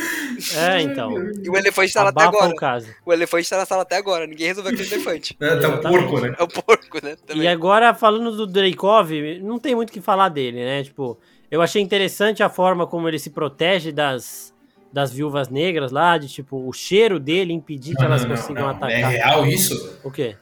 [0.56, 1.12] É, então.
[1.12, 2.50] e, e o elefante tá lá até agora.
[2.50, 2.88] o caso.
[3.04, 4.26] O elefante tá na sala até agora.
[4.26, 5.36] Ninguém resolveu aquele elefante.
[5.40, 6.04] É, tá um Exatamente.
[6.04, 6.34] porco, né?
[6.38, 7.16] É o porco, né?
[7.26, 7.44] Também.
[7.44, 9.10] E agora, falando do Dreykov,
[9.42, 10.82] não tem muito o que falar dele, né?
[10.82, 11.18] Tipo,
[11.52, 14.54] eu achei interessante a forma como ele se protege das,
[14.90, 18.62] das viúvas negras lá, de tipo, o cheiro dele impedir que Não, elas não, consigam
[18.62, 18.70] não.
[18.70, 18.90] atacar.
[18.90, 19.98] É real isso?
[20.02, 20.34] O quê?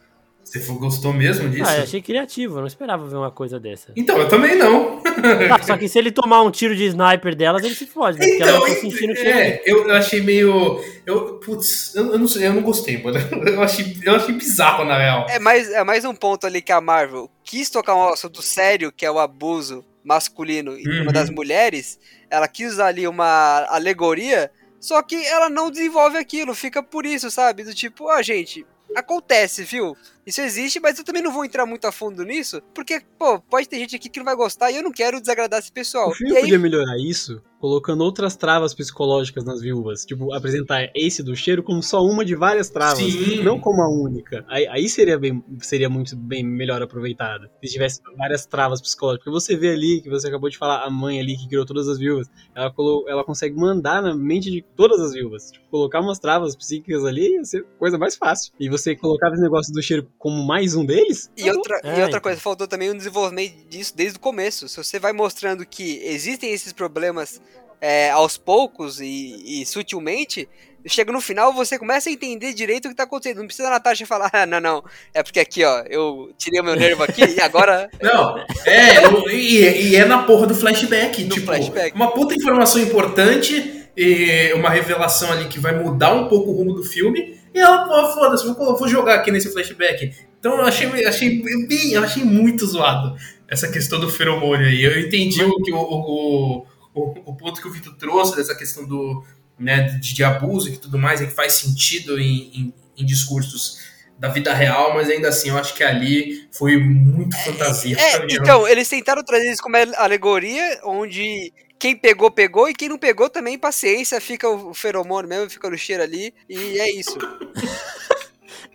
[0.45, 1.65] Você gostou mesmo disso?
[1.69, 3.93] Ah, eu achei criativo, eu não esperava ver uma coisa dessa.
[3.97, 5.01] Então, eu também não.
[5.49, 8.27] Tá, só que se ele tomar um tiro de sniper delas, ele se fode, né?
[8.27, 10.81] Porque elas Então, estão sentindo o cheiro é, eu, eu achei meio.
[11.05, 13.19] Eu, putz, eu, eu não sei, eu não gostei, mano.
[13.51, 15.27] Eu achei, eu achei bizarro, na real.
[15.29, 18.93] É mais, é mais um ponto ali que a Marvel quis tocar um assunto sério,
[18.93, 21.13] que é o abuso masculino cima Uhum.
[21.13, 21.99] das mulheres.
[22.29, 27.31] Ela quis usar ali uma alegoria, só que ela não desenvolve aquilo, fica por isso,
[27.31, 27.65] sabe?
[27.65, 28.65] Do tipo, ó, gente,
[28.97, 29.97] acontece, viu?
[30.27, 33.69] Isso existe, mas eu também não vou entrar muito a fundo nisso, porque, pô, pode
[33.69, 36.11] ter gente aqui que não vai gostar e eu não quero desagradar esse pessoal.
[36.11, 40.07] O filme E aí, podia melhorar isso colocando outras travas psicológicas nas viúvas.
[40.07, 42.99] Tipo, apresentar esse do cheiro como só uma de várias travas.
[42.99, 43.43] Sim.
[43.45, 44.45] Não como a única.
[44.49, 47.51] Aí, aí seria, bem, seria muito bem melhor aproveitada.
[47.63, 49.25] Se tivesse várias travas psicológicas.
[49.25, 51.87] Porque você vê ali, que você acabou de falar, a mãe ali que criou todas
[51.87, 55.51] as viúvas, ela, colo- ela consegue mandar na mente de todas as viúvas.
[55.51, 58.55] Tipo, colocar umas travas psíquicas ali ia ser coisa mais fácil.
[58.59, 61.31] E você colocava esse negócio do cheiro como mais um deles?
[61.35, 62.21] E outra, É, e outra então.
[62.21, 64.69] coisa, faltou também um desenvolvimento disso desde o começo.
[64.69, 67.41] Se você vai mostrando que existem esses problemas
[67.81, 70.47] é, aos poucos e, e sutilmente,
[70.87, 73.39] chega no final você começa a entender direito o que tá acontecendo.
[73.39, 76.65] Não precisa a Natasha falar, ah, não, não, é porque aqui, ó, eu tirei o
[76.65, 77.89] meu nervo aqui e agora.
[78.03, 81.25] Não, é, eu- e, e é na porra do flashback.
[81.25, 81.97] No tipo, flashback.
[81.97, 86.75] uma puta informação importante, e uma revelação ali que vai mudar um pouco o rumo
[86.75, 87.40] do filme.
[87.55, 90.15] E ela, pô, foda-se, vou, vou jogar aqui nesse flashback.
[90.39, 93.17] Então eu achei, achei, bem, eu achei muito zoado
[93.49, 94.83] essa questão do feromônio aí.
[94.83, 99.25] Eu entendi o, que o, o, o, ponto que o Vitor trouxe dessa questão do,
[99.59, 103.91] né, de, de abuso e tudo mais, e que faz sentido em, em, em discursos
[104.19, 107.97] da vida real, mas ainda assim eu acho que ali foi muito fantasia.
[107.99, 108.35] É, sabe?
[108.35, 113.31] então, eles tentaram trazer isso como alegoria, onde quem pegou, pegou, e quem não pegou
[113.31, 117.17] também, paciência, fica o feromônio mesmo, fica no cheiro ali, e é isso.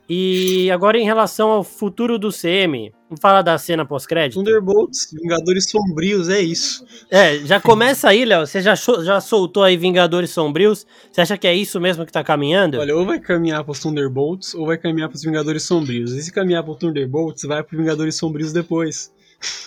[0.07, 4.35] E agora em relação ao futuro do CM, vamos falar da cena pós-crédito?
[4.35, 6.85] Thunderbolts, Vingadores Sombrios, é isso.
[7.09, 8.45] É, já começa aí, Léo.
[8.45, 10.85] Você já, já soltou aí Vingadores Sombrios?
[11.11, 12.77] Você acha que é isso mesmo que tá caminhando?
[12.77, 16.11] Olha, ou vai caminhar pros Thunderbolts, ou vai caminhar pros Vingadores Sombrios.
[16.11, 19.11] E se caminhar pro Thunderbolts, vai pro Vingadores Sombrios depois.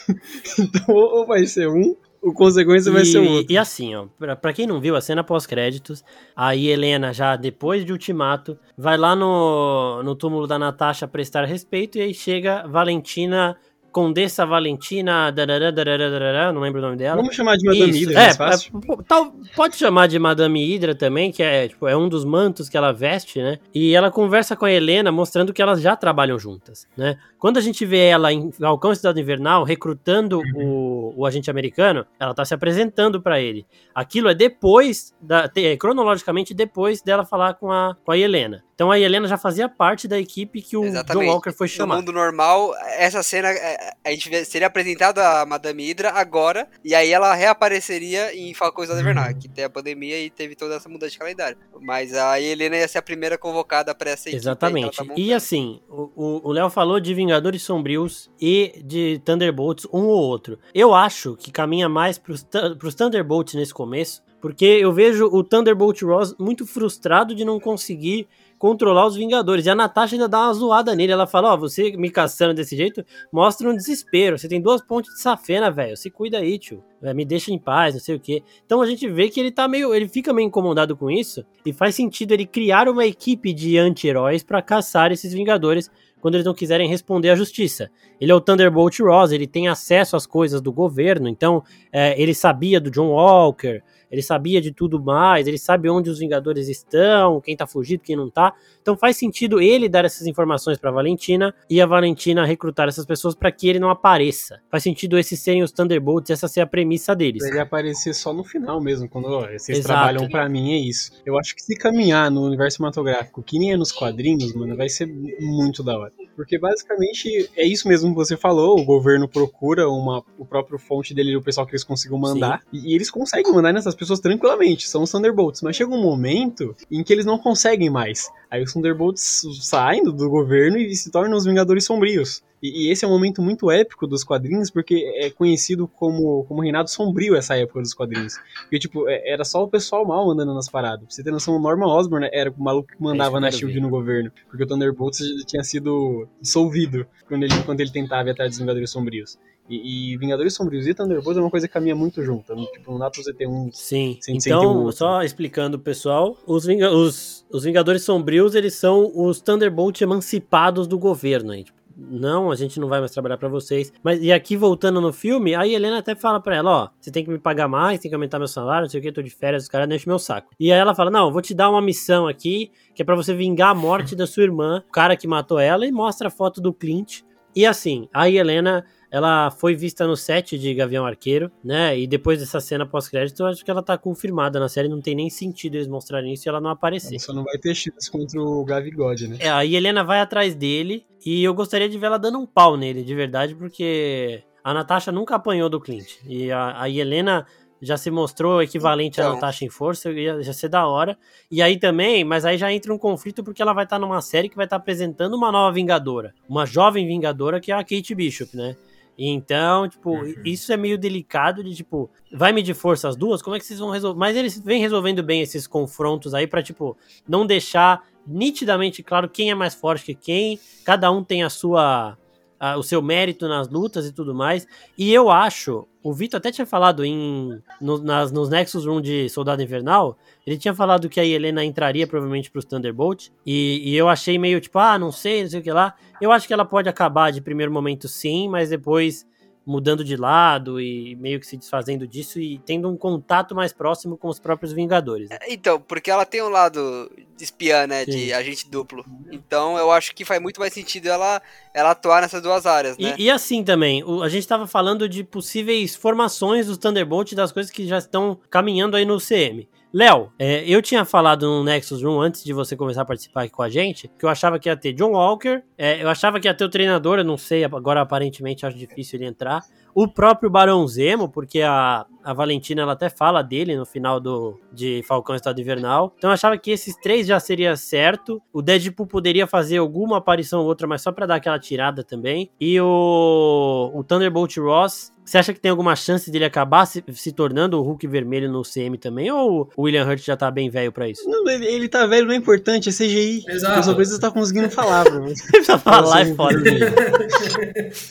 [0.57, 1.97] então, ou vai ser um,
[2.29, 3.53] ou consequência vai e, ser o outro.
[3.53, 6.05] e assim, ó, pra, pra quem não viu a cena pós-créditos,
[6.37, 11.99] aí Helena, já depois de Ultimato, vai lá no, no túmulo da Natasha prestar respeito
[11.99, 13.57] e aí chega Valentina
[13.99, 17.17] Condessa Valentina, darará, darará, darará, não lembro o nome dela.
[17.17, 21.33] Vamos chamar de Madame Isso, Hydra, é, é, tal- pode chamar de Madame Hydra também,
[21.33, 23.59] que é, tipo, é um dos mantos que ela veste, né?
[23.75, 27.17] E ela conversa com a Helena, mostrando que elas já trabalham juntas, né?
[27.41, 32.07] Quando a gente vê ela em Falcão e Cidade Invernal recrutando o, o agente americano,
[32.21, 33.67] ela tá se apresentando pra ele.
[33.93, 38.63] Aquilo é depois, da, te- cronologicamente depois dela falar com a, com a Helena.
[38.79, 41.27] Então a Helena já fazia parte da equipe que o Exatamente.
[41.27, 41.97] John Walker foi No chamar.
[41.97, 47.11] mundo normal, essa cena, é, a gente seria apresentada a Madame Hydra agora, e aí
[47.11, 51.11] ela reapareceria em Falcões da Invernal, que tem a pandemia e teve toda essa mudança
[51.11, 51.59] de calendário.
[51.81, 54.37] Mas a Helena ia ser a primeira convocada pra essa equipe.
[54.45, 54.97] ela Exatamente.
[54.97, 60.57] tá e assim, o- Léo falou de Vingadores Sombrios e de Thunderbolts, um ou outro.
[60.73, 65.43] Eu acho que caminha mais pros, Thu- pros Thunderbolts nesse começo, porque eu vejo o
[65.43, 68.29] Thunderbolt Ross muito frustrado de não conseguir
[68.59, 69.67] controlar os Vingadores.
[69.67, 71.13] E a Natasha ainda dá uma zoada nele.
[71.13, 74.39] Ela fala: Ó, você me caçando desse jeito mostra um desespero.
[74.39, 75.97] Você tem duas pontes de safena, velho.
[75.97, 76.83] Se cuida aí, tio.
[77.03, 78.43] É, Me deixa em paz, não sei o quê.
[78.67, 79.95] Então a gente vê que ele tá meio.
[79.95, 81.45] Ele fica meio incomodado com isso.
[81.65, 85.91] E faz sentido ele criar uma equipe de anti-heróis pra caçar esses Vingadores
[86.21, 87.91] quando eles não quiserem responder à justiça.
[88.21, 92.35] Ele é o Thunderbolt Ross, ele tem acesso às coisas do governo, então é, ele
[92.35, 97.41] sabia do John Walker, ele sabia de tudo mais, ele sabe onde os Vingadores estão,
[97.41, 98.55] quem tá fugido, quem não tá.
[98.81, 103.35] Então faz sentido ele dar essas informações pra Valentina e a Valentina recrutar essas pessoas
[103.35, 104.61] pra que ele não apareça.
[104.71, 107.43] Faz sentido esses serem os Thunderbolts, essa ser a premissa deles.
[107.43, 109.87] Ele aparecer só no final mesmo, quando ó, vocês Exato.
[109.87, 111.13] trabalham pra mim, é isso.
[111.25, 114.89] Eu acho que se caminhar no universo cinematográfico, que nem é nos quadrinhos, mano, vai
[114.89, 115.07] ser
[115.41, 116.13] muito da hora.
[116.35, 121.13] Porque basicamente é isso mesmo que você falou, o governo procura uma, o próprio fonte
[121.13, 124.89] dele, o pessoal que eles consigam mandar, e, e eles conseguem mandar nessas pessoas tranquilamente,
[124.89, 128.31] são os Thunderbolts, mas chega um momento em que eles não conseguem mais.
[128.51, 132.43] Aí os Thunderbolts saem do, governo e se tornam os Vingadores Sombrios.
[132.63, 136.91] E, esse é um momento muito épico dos quadrinhos, porque é conhecido como, como Reinado
[136.91, 138.35] Sombrio essa época dos quadrinhos.
[138.63, 141.05] Porque, tipo, é- era só o pessoal mal andando nas paradas.
[141.07, 143.51] Pra você ter noção, o Norman Osborn era o maluco que É mandava eu na
[143.51, 143.81] SHIELD ver.
[143.81, 144.33] no governo.
[144.49, 148.59] Porque o Thunderbolts já tinha sido dissolvido quando ele, quando ele tentava ir atrás dos
[148.59, 149.39] Vingadores Sombrios.
[149.69, 152.55] E, e Vingadores Sombrios e Thunderbolts é uma coisa que caminha muito junto.
[152.55, 153.71] Não- Tipo, não dá pra você ter um...
[153.73, 154.93] Sim, Sem- sem então, outro.
[154.97, 160.99] só explicando, pessoal, os, Vinga- os- os Vingadores Sombrios, eles são os Thunderbolt emancipados do
[160.99, 161.53] governo.
[161.53, 161.65] Aí.
[161.65, 163.93] Tipo, não, a gente não vai mais trabalhar pra vocês.
[164.05, 167.25] Mas e aqui, voltando no filme, a Helena até fala pra ela, ó, você tem
[167.25, 169.31] que me pagar mais, tem que aumentar meu salário, não sei o que, tô de
[169.31, 170.49] férias, os caras enchem meu saco.
[170.61, 173.17] E aí ela fala, não, eu vou te dar uma missão aqui, que é pra
[173.17, 176.31] você vingar a morte da sua irmã, o cara que matou ela, e mostra a
[176.31, 177.23] foto do Clint.
[177.57, 181.99] E assim, a Helena ela foi vista no set de Gavião Arqueiro, né?
[181.99, 184.89] E depois dessa cena pós-crédito, acho que ela tá confirmada na série.
[184.89, 187.19] Não tem nem sentido eles mostrarem isso e ela não aparecer.
[187.19, 189.37] Só não vai ter chance contra o Gavigode, né?
[189.41, 192.77] É, a Helena vai atrás dele e eu gostaria de ver ela dando um pau
[192.77, 196.17] nele, de verdade, porque a Natasha nunca apanhou do Clint.
[196.27, 197.47] E a, a Helena
[197.81, 199.35] já se mostrou equivalente à Então.
[199.35, 201.17] Natasha em força, ia já ser da hora.
[201.51, 204.49] E aí também, mas aí já entra um conflito porque ela vai estar numa série
[204.49, 206.35] que vai estar apresentando uma nova Vingadora.
[206.49, 208.77] Uma jovem Vingadora que é a Kate Bishop, né?
[209.19, 210.35] Então, tipo, Uhum.
[210.45, 213.43] isso é meio delicado de, tipo, vai medir força as duas?
[213.43, 214.19] Como é que vocês vão resolver?
[214.19, 216.97] Mas eles vêm resolvendo bem esses confrontos aí pra, tipo,
[217.29, 222.17] não deixar nitidamente claro quem é mais forte que quem, cada um tem a sua
[222.59, 224.67] a- o seu mérito nas lutas e tudo mais.
[224.97, 229.29] E eu acho, o Vitor até tinha falado em no- nas, nos Nexus Room de
[229.29, 234.09] Soldado Invernal, ele tinha falado que a Helena entraria provavelmente pros Thunderbolt, e, e eu
[234.09, 235.95] achei meio tipo, ah, não sei, não sei o que lá.
[236.21, 239.27] Eu acho que ela pode acabar de primeiro momento sim, mas depois
[239.69, 244.17] mudando de lado e meio que se desfazendo disso e tendo um contato mais próximo
[244.17, 245.29] com os próprios Vingadores.
[245.29, 245.39] né?
[245.49, 248.05] Então, porque ela tem um lado de espiã, né?
[248.05, 248.11] Sim.
[248.11, 249.05] De agente duplo.
[249.31, 251.41] Então eu acho que faz muito mais sentido ela,
[251.75, 253.15] ela atuar nessas duas áreas, né?
[253.19, 257.53] E, e assim também, o- a gente tava falando de possíveis formações dos Thunderbolt das
[257.53, 259.69] coisas que já estão caminhando aí no CM.
[259.93, 263.53] Léo, é, eu tinha falado no Nexus Room antes de você começar a participar aqui
[263.53, 266.47] com a gente, que eu achava que ia ter John Walker, é, eu achava que
[266.47, 269.63] ia ter o treinador, eu não sei, agora aparentemente acho difícil ele entrar.
[269.95, 274.57] O próprio Barão Zemo, porque a, a Valentina ela até fala dele no final do
[274.73, 276.15] de Falcão Estado Invernal.
[276.17, 278.41] Então eu achava que esses três já seria certo.
[278.53, 282.49] O Deadpool poderia fazer alguma aparição ou outra, mas só pra dar aquela tirada também.
[282.61, 287.33] E o, o Thunderbolt Ross Você acha que tem alguma chance dele acabar se, se
[287.33, 289.31] tornando o Hulk vermelho no CM também?
[289.31, 291.29] Ou o William Hurt já tá bem velho pra isso?
[291.29, 293.45] Não, ele, ele tá velho, não é importante, é CGI.
[293.47, 293.79] Exato.
[293.79, 295.25] Eu só preciso estar conseguindo falar, bro.
[295.25, 296.59] Precisa falar, é Nossa, foda.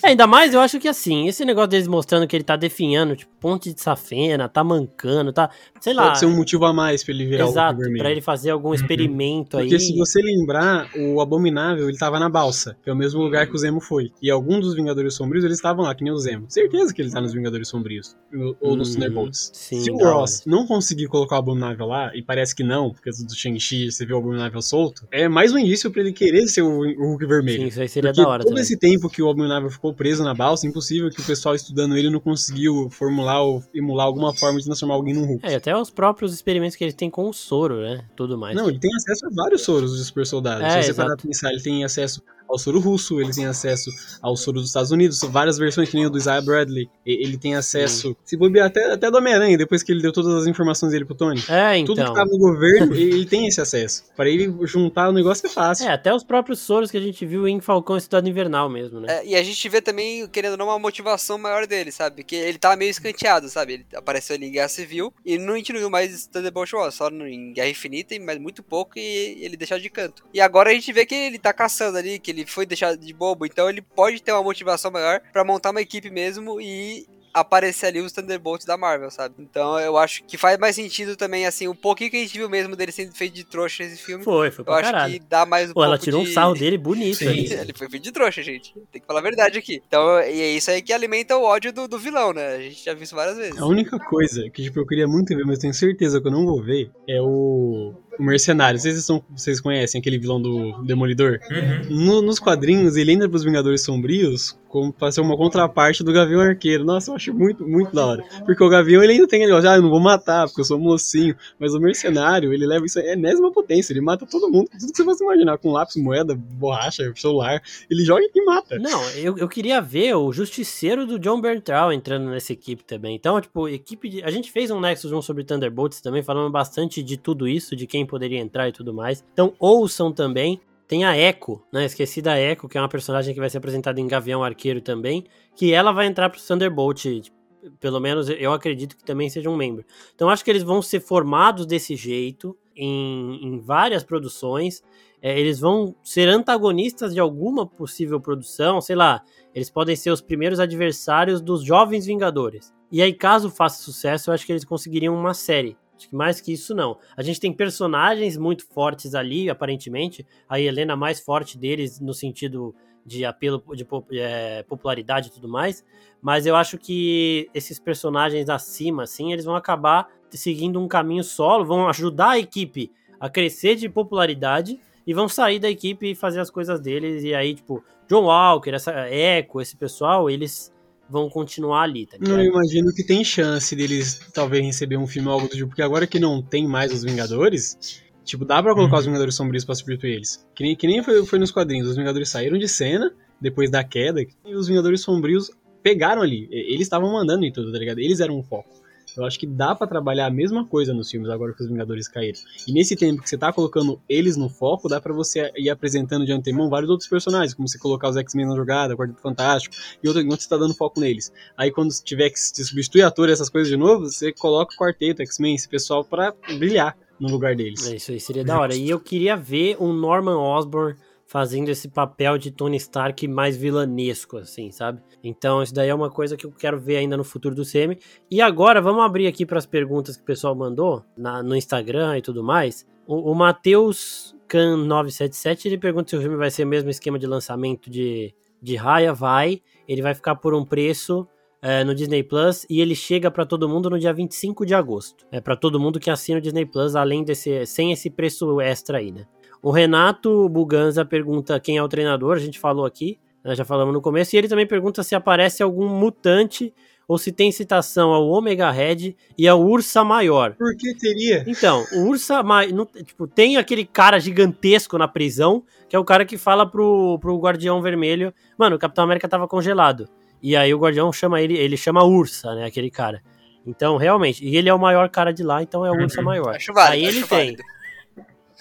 [0.04, 3.16] É, ainda mais eu acho que assim, esse negócio deles mostrando que ele tá definhando,
[3.16, 5.50] tipo, ponte de safena, tá mancando, tá.
[5.80, 6.08] Sei lá.
[6.08, 8.04] Pode ser um motivo a mais pra ele virar o Exato, Hulk vermelho.
[8.04, 9.66] pra ele fazer algum experimento aí.
[9.70, 13.48] Porque se você lembrar, o Abominável, ele tava na balsa, que é o mesmo lugar
[13.48, 14.12] que o Zemo foi.
[14.22, 16.46] E algum dos Vingadores Sombrios, eles estavam lá, que nem o Zemo.
[16.50, 18.16] Certeza que ele tá nos Vingadores Sombrios.
[18.62, 19.52] Ou nos Hum, Thunderbolts.
[19.54, 23.10] sim, se o Ross não conseguir colocar o Abominável lá, e parece que não, porque
[23.10, 26.62] do Shang-Chi você vê o Abominável solto, é mais um indício pra ele querer ser
[26.62, 27.62] o, Hulk vermelho.
[27.64, 28.64] Sim, isso aí seria Porque da hora todo também.
[28.64, 32.10] esse tempo que o Abominável ficou preso na balsa, impossível que o pessoal estudando ele
[32.10, 35.46] não conseguiu formular ou emular alguma forma de transformar alguém num Hulk.
[35.46, 38.06] É, até os próprios experimentos que ele tem com o soro, né?
[38.16, 38.56] Tudo mais.
[38.56, 40.64] Não, ele tem acesso a vários soros de super soldados.
[40.66, 40.96] É, Se você exato.
[41.08, 43.90] parar pra pensar, ele tem acesso ao soro russo, ele tem acesso
[44.22, 46.90] ao soro dos Estados Unidos, várias versões que nem o do Isaiah Bradley.
[47.06, 50.48] Ele tem acesso, se bobear, até, até do Homem-Aranha, depois que ele deu todas as
[50.48, 51.44] informações dele pro Tony.
[51.50, 52.14] É, Tudo então.
[52.14, 54.06] que tava no governo, ele tem esse acesso.
[54.16, 55.88] Para ele juntar o negócio é fácil.
[55.88, 59.00] É, até os próprios soros que a gente viu em Falcão e Cidade Invernal mesmo,
[59.00, 59.08] né?
[59.18, 62.24] É, e a gente vê também, querendo ou não, uma motivação maior dele, sabe?
[62.24, 63.74] Que ele tava meio escanteado, sabe?
[63.74, 66.96] Ele apareceu ali em Guerra Civil e não, a gente não viu mais Thunderbolt Ross,
[66.96, 70.24] só em Guerra Infinita, mas muito pouco e ele deixado de canto.
[70.34, 73.14] E agora a gente vê que ele tá caçando ali, que ele foi deixado de
[73.14, 77.06] bobo, então ele pode ter uma motivação maior pra montar uma equipe mesmo e
[77.40, 79.36] aparecer ali os Thunderbolts da Marvel, sabe?
[79.40, 82.50] Então eu acho que faz mais sentido também, assim, o pouquinho que a gente viu
[82.50, 84.24] mesmo dele sendo feito de trouxa nesse filme.
[84.24, 85.14] Foi, foi Eu pra acho caralho.
[85.14, 86.30] que dá mais um Pô, ela tirou de...
[86.30, 87.28] um sarro dele bonito Sim.
[87.28, 87.54] ali.
[87.68, 88.74] Ele foi feito de trouxa, gente.
[88.92, 89.82] Tem que falar a verdade aqui.
[89.88, 92.56] Então, e é isso aí que alimenta o ódio do, do vilão, né?
[92.56, 93.60] A gente já viu isso várias vezes.
[93.60, 96.46] A única coisa que tipo, eu queria muito ver, mas tenho certeza que eu não
[96.46, 98.80] vou ver, é o, o Mercenário.
[98.80, 101.40] Vocês, são, vocês conhecem aquele vilão do Demolidor?
[101.50, 102.06] Uhum.
[102.06, 106.42] No- nos quadrinhos, ele entra pros Vingadores Sombrios como pra ser uma contraparte do Gavião
[106.42, 106.84] Arqueiro.
[106.84, 108.24] Nossa, eu acho muito, muito da hora.
[108.46, 110.66] Porque o Gavião, ele ainda tem aquele negócio, ah, eu não vou matar, porque eu
[110.66, 111.36] sou mocinho.
[111.58, 113.94] Mas o Mercenário, ele leva isso a enésima potência.
[113.94, 115.58] Ele mata todo mundo, tudo que você possa imaginar.
[115.58, 117.62] Com lápis, moeda, borracha, celular.
[117.90, 118.78] Ele joga e mata.
[118.78, 123.16] Não, eu, eu queria ver o justiceiro do John Bernthal entrando nessa equipe também.
[123.16, 124.22] Então, tipo, equipe de.
[124.24, 127.88] A gente fez um Nexus 1 sobre Thunderbolts também, falando bastante de tudo isso, de
[127.88, 129.24] quem poderia entrar e tudo mais.
[129.34, 130.60] Então, ouçam também.
[130.88, 131.84] Tem a Echo, né?
[131.84, 135.26] Esqueci da Echo, que é uma personagem que vai ser apresentada em Gavião Arqueiro também.
[135.56, 137.04] Que ela vai entrar pro Thunderbolt.
[137.22, 137.36] tipo,
[137.80, 139.84] Pelo menos eu acredito que também seja um membro.
[140.16, 144.82] Então, acho que eles vão ser formados desse jeito em, em várias produções.
[145.22, 149.22] É, eles vão ser antagonistas de alguma possível produção, sei lá.
[149.54, 152.74] Eles podem ser os primeiros adversários dos Jovens Vingadores.
[152.90, 155.76] E aí, caso faça sucesso, eu acho que eles conseguiriam uma série.
[155.98, 156.98] Acho que mais que isso, não.
[157.16, 160.26] A gente tem personagens muito fortes ali, aparentemente.
[160.48, 162.76] A Helena mais forte deles, no sentido
[163.06, 163.88] de apelo de
[164.20, 165.84] é, popularidade e tudo mais.
[166.22, 171.66] Mas eu acho que esses personagens acima, assim, eles vão acabar seguindo um caminho solo,
[171.66, 176.42] vão ajudar a equipe a crescer de popularidade e vão sair da equipe e fazer
[176.42, 177.24] as coisas deles.
[177.24, 180.72] E aí, tipo, John Walker, essa Echo, esse pessoal, eles
[181.10, 182.54] vão continuar ali, tá Não, eu ligado?
[182.56, 186.06] imagino que tem chance deles talvez receber um filme ou algo do tipo, porque agora
[186.08, 189.00] que não tem mais os Vingadores, tipo, dá pra colocar Uhum.
[189.00, 190.46] os Vingadores Sombrios pra substituir eles.
[190.56, 193.84] Que nem, que nem foi, foi nos quadrinhos, os Vingadores saíram de cena, depois da
[193.84, 195.50] queda, e os Vingadores Sombrios
[195.84, 196.48] pegaram ali.
[196.52, 198.00] Eles estavam mandando em tudo, tá ligado?
[198.00, 198.70] Eles eram o foco.
[199.18, 202.08] Eu acho que dá pra trabalhar a mesma coisa nos filmes agora que os Vingadores
[202.08, 202.40] caíram.
[202.68, 206.26] E nesse tempo que você tá colocando eles no foco, dá pra você ir apresentando
[206.26, 209.76] de antemão vários outros personagens, como você colocar os X-Men na jogada, o Quarteto Fantástico,
[210.04, 211.32] e outro, enquanto você tá dando foco neles.
[211.58, 215.22] Aí quando tiver que substituir ator e essas coisas de novo, você coloca o quarteto,
[215.22, 217.88] X-Men, esse pessoal pra brilhar no lugar deles.
[217.88, 218.76] É, Isso aí seria da hora.
[218.76, 220.96] E eu queria ver um Norman Osborn
[221.28, 225.02] fazendo esse papel de Tony Stark mais vilanesco, assim, sabe?
[225.24, 227.98] Então, isso daí é uma coisa que eu quero ver ainda no futuro do CM.
[228.32, 232.18] E agora, vamos abrir aqui para as perguntas que o pessoal mandou na- no Instagram
[232.18, 232.88] e tudo mais.
[233.06, 237.28] O, o Matheus Can977, ele pergunta se o filme vai ser o mesmo esquema de
[237.28, 239.14] lançamento de, de Raya.
[239.14, 239.62] Vai.
[239.88, 241.28] Ele vai ficar por um preço
[241.62, 245.26] é, no Disney Plus e ele chega pra todo mundo no dia 25 de agosto.
[245.32, 249.00] É pra todo mundo que assina o Disney Plus, além desse sem esse preço extra
[249.00, 249.26] aí, né?
[249.68, 253.94] O Renato Buganza pergunta quem é o treinador, a gente falou aqui, né, já falamos
[253.94, 256.74] no começo, e ele também pergunta se aparece algum mutante
[257.06, 260.54] ou se tem citação ao Omega Red e ao Ursa Maior.
[260.54, 261.44] Por que teria?
[261.46, 266.24] Então, o Ursa Maior, tipo, tem aquele cara gigantesco na prisão, que é o cara
[266.24, 270.08] que fala pro, pro Guardião Vermelho, mano, o Capitão América tava congelado.
[270.42, 273.22] E aí o Guardião chama ele, ele chama Ursa, né, aquele cara.
[273.66, 276.26] Então, realmente, e ele é o maior cara de lá, então é o Ursa Uhum.
[276.26, 276.56] Maior.
[276.56, 277.38] Acho válido, aí ele acho tem.
[277.48, 277.64] válido.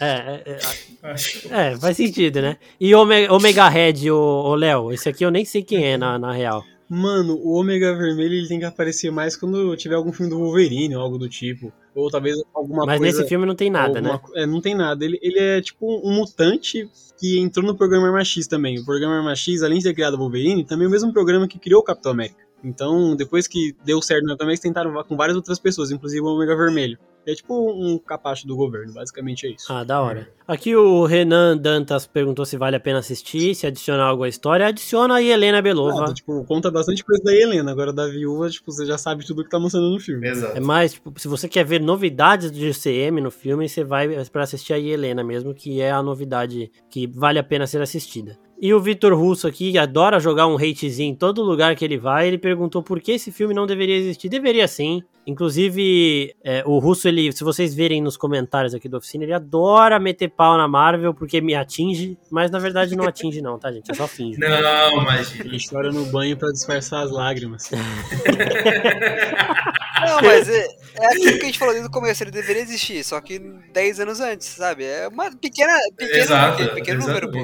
[0.00, 0.58] É, é,
[1.02, 2.56] é, é, faz sentido, né?
[2.80, 6.32] E Omega, Omega Red, o Léo, esse aqui eu nem sei quem é na, na
[6.32, 6.64] real.
[6.88, 10.94] Mano, o Ômega Vermelho ele tem que aparecer mais quando tiver algum filme do Wolverine
[10.94, 11.72] ou algo do tipo.
[11.94, 13.18] Ou talvez alguma Mas coisa.
[13.18, 14.20] nesse filme não tem nada, alguma né?
[14.36, 15.04] É, não tem nada.
[15.04, 16.88] Ele, ele é tipo um mutante
[17.18, 18.78] que entrou no programa Arma X também.
[18.78, 21.48] O programa Arma X, além de ter criado o Wolverine, também é o mesmo programa
[21.48, 22.44] que criou o Capitão América.
[22.62, 26.26] Então, depois que deu certo no Capitão América, tentaram com várias outras pessoas, inclusive o
[26.26, 26.98] Ômega Vermelho.
[27.26, 29.72] É tipo um capacho do governo, basicamente é isso.
[29.72, 30.28] Ah, da hora.
[30.46, 34.68] Aqui o Renan Dantas perguntou se vale a pena assistir, se adicionar algo à história.
[34.68, 36.02] Adiciona aí Helena Belova.
[36.02, 39.42] Nada, tipo, conta bastante coisa da Helena, agora da viúva, tipo, você já sabe tudo
[39.42, 40.28] que tá mostrando no filme.
[40.28, 40.56] Exato.
[40.56, 44.44] É mais, tipo, se você quer ver novidades do GCM no filme, você vai pra
[44.44, 48.38] assistir a Helena mesmo, que é a novidade que vale a pena ser assistida.
[48.60, 51.98] E o Vitor Russo aqui, que adora jogar um hatezinho em todo lugar que ele
[51.98, 54.28] vai, ele perguntou por que esse filme não deveria existir.
[54.28, 55.02] Deveria sim.
[55.26, 59.98] Inclusive, é, o Russo, ele, se vocês verem nos comentários aqui da oficina, ele adora
[59.98, 63.90] meter pau na Marvel porque me atinge, mas na verdade não atinge não, tá, gente?
[63.90, 64.38] É só finge.
[64.38, 65.44] Não, imagina.
[65.44, 67.70] Ele chora no banho pra disfarçar as lágrimas.
[70.06, 70.68] Não, mas é,
[71.06, 73.38] é aquilo que a gente falou desde o começo, ele deveria existir, só que
[73.72, 74.84] 10 anos antes, sabe?
[74.84, 77.38] É uma pequena, pequeno, Exato, pequeno, pequeno número, pô.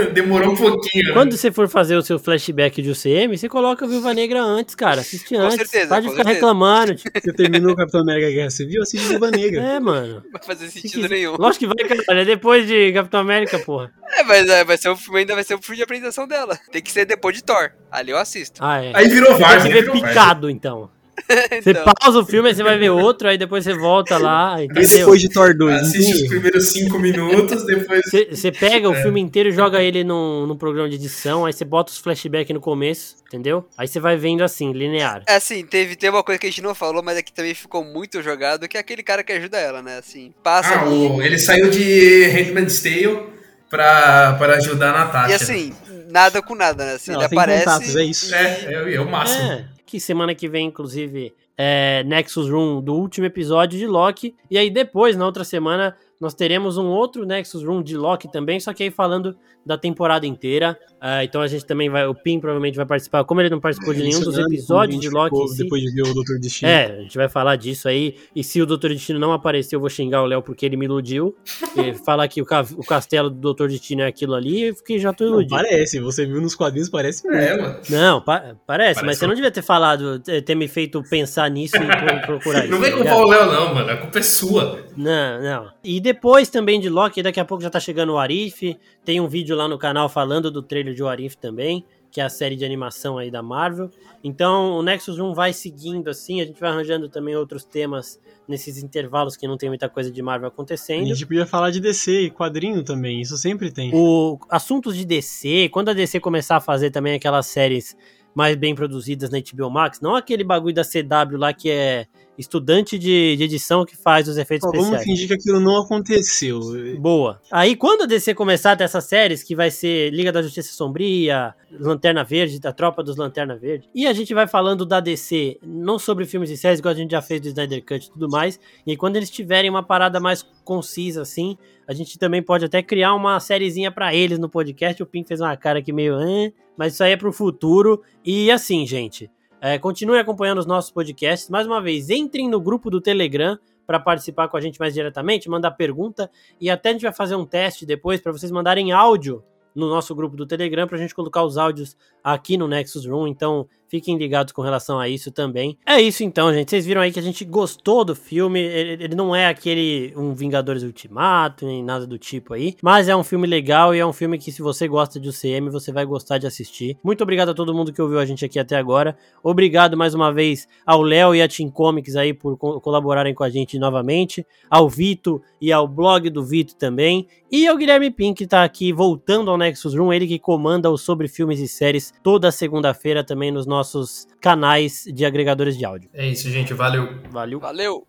[0.00, 0.06] É.
[0.14, 1.08] Demorou um pouquinho.
[1.08, 1.12] né?
[1.12, 4.74] Quando você for fazer o seu flashback de UCM, você coloca a Viúva Negra antes,
[4.76, 5.00] cara.
[5.00, 5.56] Assiste antes.
[5.56, 6.34] certeza, Pode com ficar certeza.
[6.46, 6.94] reclamando.
[6.98, 9.60] Tipo, Você terminou o Capitão América Guerra Civil, assiste Viúva Negra.
[9.60, 10.22] é, mano.
[10.24, 11.36] Não vai fazer Se sentido quiser- nenhum.
[11.36, 12.22] Lógico que vai, cara.
[12.22, 13.90] É depois de Capitão América, porra.
[14.16, 16.58] É, mas é, vai ser o filme, ainda vai ser o filme de apresentação dela.
[16.70, 17.70] Tem que ser depois de Thor.
[17.90, 18.60] Ali eu assisto.
[18.64, 18.92] Ah, é.
[18.94, 19.62] Aí virou Tem Várzea.
[19.72, 20.08] que ver Várzea.
[20.08, 20.90] picado, então.
[21.62, 21.84] Você Então.
[22.00, 24.88] pausa o filme, aí você vai ver outro, aí depois você volta lá, E entendeu?
[24.98, 28.02] depois de Thor 2, Assiste os primeiros cinco minutos, depois.
[28.04, 29.02] Você você pega o É.
[29.02, 32.54] filme inteiro e joga ele num, num programa de edição, aí você bota os flashbacks
[32.54, 33.66] no começo, entendeu?
[33.76, 35.22] Aí você vai vendo assim, linear.
[35.26, 37.84] É assim, teve, teve uma coisa que a gente não falou, mas aqui também ficou
[37.84, 39.98] muito jogado, que é aquele cara que ajuda ela, né?
[39.98, 43.20] Assim, passa Ah, o- ele saiu de Handmaid's Tale
[43.68, 45.30] pra, pra ajudar a Natasha.
[45.32, 45.74] E assim,
[46.10, 46.92] nada com nada, né?
[46.94, 47.64] Assim, Não, ele tem aparece.
[47.64, 48.34] contatos, é isso.
[48.34, 49.42] É, é, é o máximo.
[49.52, 54.34] É, que semana que vem, inclusive, é Nexus Room do último episódio de Loki.
[54.50, 58.58] E aí depois, na outra semana, nós teremos um outro Nexus Room de Loki também,
[58.58, 60.78] só que aí falando da temporada inteira.
[61.00, 63.92] Ah, então a gente também vai, o Pim provavelmente vai participar, como ele não participou
[63.94, 65.58] de nenhum dos Mencionando episódios de Loki ficou si.
[65.62, 66.70] Depois de ver o Doutor Destino.
[66.70, 68.16] É, a gente vai falar disso aí.
[68.34, 70.86] E se o Doutor Destino não aparecer, eu vou xingar o Léo porque ele me
[70.86, 71.36] iludiu.
[71.76, 74.98] E falar que o, ca- o castelo do Doutor Destino é aquilo ali, eu fiquei
[74.98, 75.54] já tô Não, iludido.
[75.54, 77.38] parece, você viu nos quadrinhos, parece muito.
[77.38, 77.76] É, mano.
[77.90, 81.76] Não, pa- parece, Parece mas você não devia ter falado, ter me feito pensar nisso
[81.76, 82.72] e pro- procurar isso.
[82.72, 83.90] Não vem tá culpar o Léo, não, mano.
[83.90, 84.87] A culpa é sua.
[84.98, 85.70] Não, não.
[85.82, 88.76] E depois também de Loki, daqui a pouco já tá chegando o Arif.
[89.04, 92.28] Tem um vídeo lá no canal falando do trailer de Arif também, que é a
[92.28, 93.90] série de animação aí da Marvel.
[94.24, 98.18] Então o Nexus 1 vai seguindo assim, a gente vai arranjando também outros temas
[98.48, 101.06] nesses intervalos que não tem muita coisa de Marvel A acontecendo.
[101.06, 103.92] gente podia falar de DC e quadrinho também, isso sempre tem.
[103.94, 107.96] O assuntos de DC, quando a DC começar a fazer também aquelas séries
[108.38, 112.06] mais bem produzidas na HBO Max, não aquele bagulho da CW lá que é
[112.38, 115.04] estudante de, de edição que faz os efeitos vamos especiais.
[115.04, 116.60] fingir que aquilo não aconteceu.
[117.00, 117.40] Boa.
[117.50, 120.72] Aí quando a DC começar a ter essas séries, que vai ser Liga da Justiça
[120.72, 125.58] Sombria, Lanterna Verde, da Tropa dos Lanterna Verde, e a gente vai falando da DC,
[125.60, 128.28] não sobre filmes e séries, igual a gente já fez do Snyder Cut e tudo
[128.28, 131.58] mais, e aí quando eles tiverem uma parada mais concisa assim,
[131.88, 135.02] a gente também pode até criar uma sériezinha pra eles no podcast.
[135.02, 138.02] O Pim fez uma cara aqui meio, "Hã?", mas isso aí é pro futuro.
[138.24, 139.28] E assim, gente,
[139.60, 141.50] é, continue acompanhando os nossos podcasts.
[141.50, 145.48] Mais uma vez, entrem no grupo do Telegram para participar com a gente mais diretamente,
[145.48, 149.42] mandar pergunta e até a gente vai fazer um teste depois para vocês mandarem áudio
[149.74, 153.26] no nosso grupo do Telegram para a gente colocar os áudios aqui no Nexus Room.
[153.26, 155.76] Então fiquem ligados com relação a isso também.
[155.86, 156.70] É isso então, gente.
[156.70, 158.60] Vocês viram aí que a gente gostou do filme.
[158.60, 163.16] Ele, ele não é aquele um Vingadores Ultimato nem nada do tipo aí, mas é
[163.16, 166.04] um filme legal e é um filme que se você gosta de UCM você vai
[166.04, 166.96] gostar de assistir.
[167.02, 169.16] Muito obrigado a todo mundo que ouviu a gente aqui até agora.
[169.42, 173.44] Obrigado mais uma vez ao Léo e a Team Comics aí por co- colaborarem com
[173.44, 178.38] a gente novamente, ao Vito e ao blog do Vito também, e ao Guilherme Pink
[178.38, 182.12] que tá aqui voltando ao Nexus Room, ele que comanda o sobre filmes e séries
[182.22, 186.10] toda segunda-feira também nos nossos canais de agregadores de áudio.
[186.12, 186.74] É isso, gente.
[186.74, 187.20] Valeu.
[187.30, 187.60] Valeu.
[187.60, 188.06] Valeu!